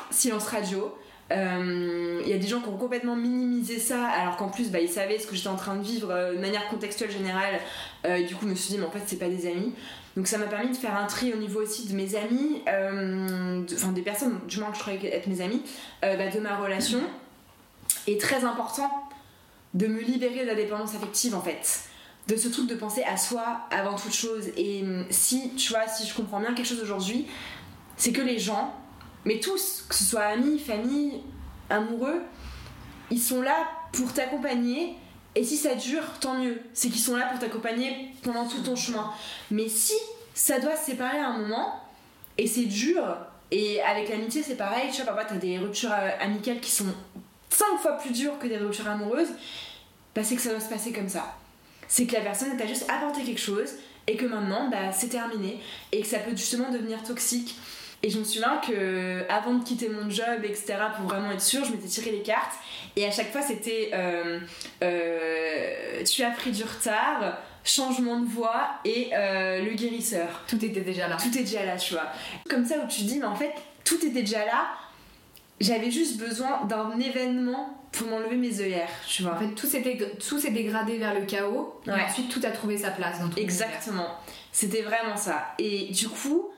[0.09, 0.95] silence radio,
[1.31, 4.79] il euh, y a des gens qui ont complètement minimisé ça alors qu'en plus bah,
[4.79, 7.59] ils savaient ce que j'étais en train de vivre euh, de manière contextuelle générale.
[8.05, 9.73] Euh, du coup je me suis dit mais en fait c'est pas des amis.
[10.17, 13.91] Donc ça m'a permis de faire un tri au niveau aussi de mes amis enfin
[13.91, 15.61] des personnes du moins que je croyais être mes amis
[16.01, 16.99] bah, de ma relation.
[18.07, 18.89] Et très important
[19.75, 21.81] de me libérer de la dépendance affective en fait.
[22.27, 24.47] De ce truc de penser à soi avant toute chose.
[24.57, 27.27] Et si tu vois si je comprends bien quelque chose aujourd'hui
[27.97, 28.73] c'est que les gens
[29.25, 31.21] mais tous, que ce soit amis, famille,
[31.69, 32.21] amoureux,
[33.11, 34.95] ils sont là pour t'accompagner.
[35.35, 36.59] Et si ça dure, tant mieux.
[36.73, 39.11] C'est qu'ils sont là pour t'accompagner pendant tout ton chemin.
[39.51, 39.93] Mais si
[40.33, 41.83] ça doit se séparer à un moment,
[42.37, 43.03] et c'est dur,
[43.51, 46.85] et avec l'amitié c'est pareil, tu vois, parfois t'as des ruptures euh, amicales qui sont
[47.49, 49.29] 5 fois plus dures que des ruptures amoureuses,
[50.15, 51.35] bah c'est que ça doit se passer comme ça.
[51.87, 53.71] C'est que la personne t'a juste apporté quelque chose,
[54.07, 55.59] et que maintenant, bah c'est terminé,
[55.91, 57.55] et que ça peut justement devenir toxique.
[58.01, 61.65] Et je me souviens que avant de quitter mon job, etc., pour vraiment être sûre,
[61.65, 62.53] je m'étais tiré les cartes.
[62.95, 64.39] Et à chaque fois, c'était euh,
[64.83, 70.43] euh, tu as pris du retard, changement de voix et euh, le guérisseur.
[70.47, 71.17] Tout était déjà là.
[71.17, 72.07] Tout est déjà là, tu vois.
[72.49, 74.67] Comme ça où tu dis, mais en fait, tout était déjà là.
[75.59, 79.33] J'avais juste besoin d'un événement pour m'enlever mes œillères, tu vois.
[79.33, 81.81] En fait, tout s'est dégradé vers le chaos.
[81.85, 84.07] Et ensuite, tout a trouvé sa place dans ton Exactement.
[84.53, 85.53] C'était vraiment ça.
[85.59, 86.49] Et du coup,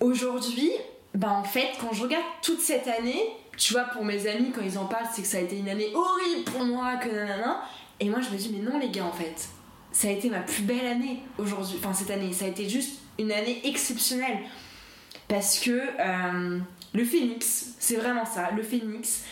[0.00, 0.70] Aujourd'hui,
[1.14, 3.22] bah en fait, quand je regarde toute cette année,
[3.56, 5.68] tu vois, pour mes amis, quand ils en parlent, c'est que ça a été une
[5.68, 7.62] année horrible pour moi, que nanana.
[8.00, 9.48] Et moi, je me dis, mais non, les gars, en fait,
[9.92, 12.32] ça a été ma plus belle année aujourd'hui, enfin cette année.
[12.32, 14.38] Ça a été juste une année exceptionnelle.
[15.28, 16.58] Parce que euh,
[16.94, 19.24] le phénix, c'est vraiment ça, le phénix.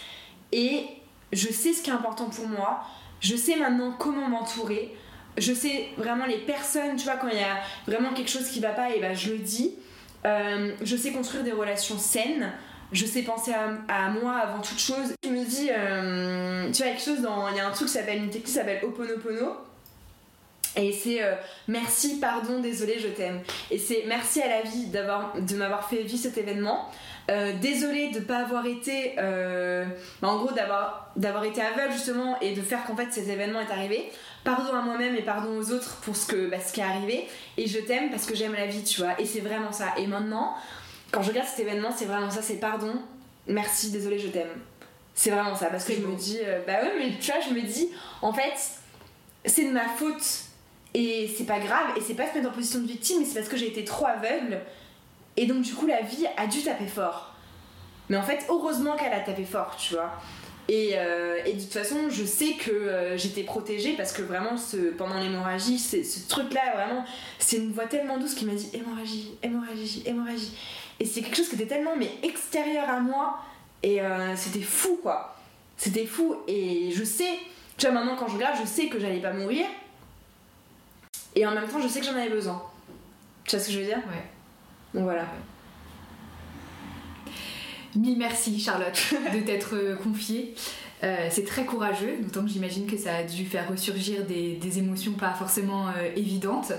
[0.53, 0.85] Et
[1.33, 2.85] je sais ce qui est important pour moi.
[3.21, 4.95] Je sais maintenant comment m'entourer.
[5.39, 8.61] Je sais vraiment les personnes, tu vois, quand il y a vraiment quelque chose qui
[8.61, 9.75] va pas, et ben je le dis.
[10.27, 12.53] Euh, je sais construire des relations saines.
[12.91, 15.14] Je sais penser à, moi avant toute chose.
[15.23, 17.49] Je me dis, euh, tu vois, quelque chose dans.
[17.49, 19.57] Il y a un truc qui s'appelle, une technique qui s'appelle Oponopono.
[20.77, 21.35] Et c'est euh,
[21.66, 23.41] merci, pardon, désolé, je t'aime.
[23.71, 26.91] Et c'est merci à la vie de m'avoir fait vivre cet événement.
[27.61, 29.16] désolé de ne pas avoir été.
[29.16, 33.61] Bah, en gros, d'avoir, d'avoir été aveugle justement et de faire qu'en fait cet événement
[33.61, 34.11] est arrivé
[34.45, 37.28] pardon à moi-même et pardon aux autres pour ce, que, bah, ce qui est arrivé.
[37.57, 39.20] Et je t'aime parce que j'aime la vie, tu vois.
[39.20, 39.95] Et c'est vraiment ça.
[39.97, 40.55] Et maintenant,
[41.11, 42.95] quand je regarde cet événement, c'est vraiment ça c'est pardon,
[43.47, 44.61] merci, désolé, je t'aime.
[45.14, 45.66] C'est vraiment ça.
[45.66, 47.89] Parce que je me dis, euh, bah ouais, mais tu vois, je me dis,
[48.22, 48.55] en fait,
[49.45, 50.45] c'est de ma faute.
[50.95, 51.89] Et c'est pas grave.
[51.97, 53.84] Et c'est pas se mettre en position de victime, mais c'est parce que j'ai été
[53.84, 54.61] trop aveugle.
[55.36, 57.34] Et donc, du coup, la vie a dû taper fort.
[58.09, 60.12] Mais en fait, heureusement qu'elle a tapé fort, tu vois.
[60.71, 64.77] Euh, et, de toute façon, je sais que euh, j'étais protégée parce que vraiment, ce,
[64.77, 67.05] pendant l'hémorragie, ce truc-là, vraiment,
[67.39, 70.53] c'est une voix tellement douce qui m'a dit hémorragie, hémorragie, hémorragie.
[71.01, 73.39] Et c'est quelque chose qui était tellement mais extérieur à moi.
[73.83, 75.37] Et euh, c'était fou, quoi.
[75.77, 76.37] C'était fou.
[76.49, 77.39] Et je sais,
[77.77, 79.66] tu vois, maintenant, quand je regarde, je sais que j'allais pas mourir.
[81.35, 82.62] Et en même temps, je sais que j'en avais besoin.
[83.45, 83.99] Tu vois ce que je veux dire?
[83.99, 84.25] Ouais.
[84.93, 85.25] Donc voilà.
[87.97, 90.55] Mille merci Charlotte de t'être euh, confiée.
[91.05, 95.12] Euh, c'est très courageux, d'autant que j'imagine que ça a dû faire ressurgir des, émotions
[95.12, 96.72] pas forcément euh, évidentes.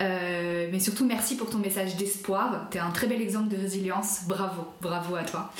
[0.00, 2.68] mais surtout merci pour ton message d'espoir.
[2.70, 4.22] T'es un très bel exemple de résilience.
[4.26, 5.52] Bravo, bravo à toi.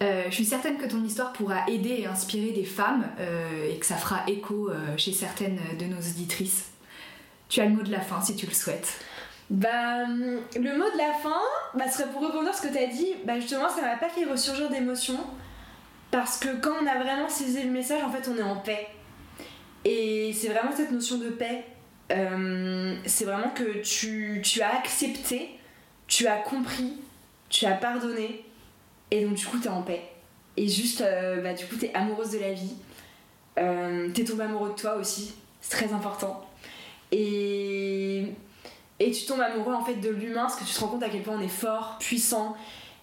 [0.00, 3.04] je suis certaine que ton histoire pourra aider et inspirer des femmes
[3.70, 6.70] et que ça fera écho chez certaines de nos auditrices.
[7.50, 8.98] Tu as le mot de la fin si tu le souhaites.
[9.48, 11.40] Bah, le mot de la fin
[11.74, 13.14] bah, serait pour à ce que tu as dit.
[13.24, 15.20] Bah, justement, ça m'a pas fait ressurgir d'émotions.
[16.10, 18.88] Parce que quand on a vraiment saisi le message, en fait, on est en paix.
[19.84, 21.64] Et c'est vraiment cette notion de paix.
[22.12, 25.58] Euh, c'est vraiment que tu, tu, as accepté,
[26.06, 26.94] tu as compris,
[27.48, 28.44] tu as pardonné.
[29.10, 30.02] Et donc, du coup, tu es en paix.
[30.56, 32.74] Et juste, euh, bah, du coup, tu es amoureuse de la vie.
[33.58, 35.34] Euh, tu es tombé amoureux de toi aussi.
[35.60, 36.48] C'est très important.
[37.12, 38.32] Et
[39.00, 41.08] et tu tombes amoureux en fait de l'humain parce que tu te rends compte à
[41.08, 42.56] quel point on est fort, puissant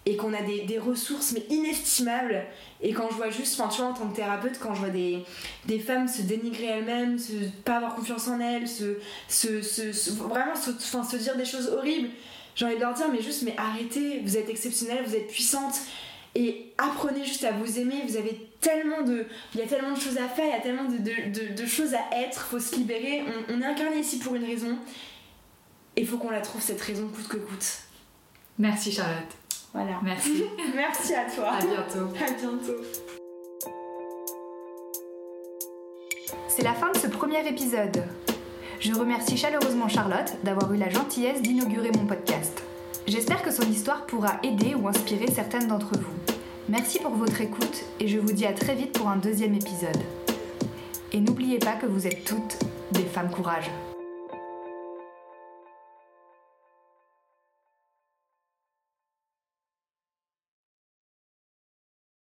[0.05, 2.43] et qu'on a des, des, ressources mais inestimables.
[2.81, 4.89] Et quand je vois juste enfin tu vois en tant que thérapeute quand je vois
[4.89, 5.23] des,
[5.65, 7.33] des femmes se dénigrer elles-mêmes se
[7.63, 8.97] pas avoir confiance en elles se,
[9.29, 12.09] se, se, vraiment se, dire des choses horribles
[12.55, 15.75] j'ai envie de leur dire mais juste mais arrêtez vous êtes exceptionnelle vous êtes puissante
[16.35, 19.99] et apprenez juste à vous aimer vous avez tellement de il y a tellement de
[20.01, 22.75] choses à faire il y a tellement de, de, de, choses à être faut se
[22.75, 23.23] libérer.
[23.49, 24.77] On, on est incarné ici pour une raison
[25.95, 27.79] il faut qu'on la trouve cette raison coûte que coûte.
[28.59, 29.31] Merci Charlotte.
[29.73, 29.99] Voilà.
[30.03, 30.43] Merci.
[30.75, 31.49] Merci à toi.
[31.51, 32.09] À bientôt.
[32.19, 32.81] À bientôt.
[36.55, 38.03] c'est la fin de ce premier épisode.
[38.79, 42.61] Je remercie chaleureusement Charlotte d'avoir eu la gentillesse d'inaugurer mon podcast.
[43.07, 46.35] J'espère que son histoire pourra aider ou inspirer certaines d'entre vous.
[46.69, 49.99] Merci pour votre écoute et je vous dis à très vite pour un deuxième épisode.
[51.11, 52.59] Et n'oubliez pas que vous êtes toutes
[52.91, 53.71] des femmes courage.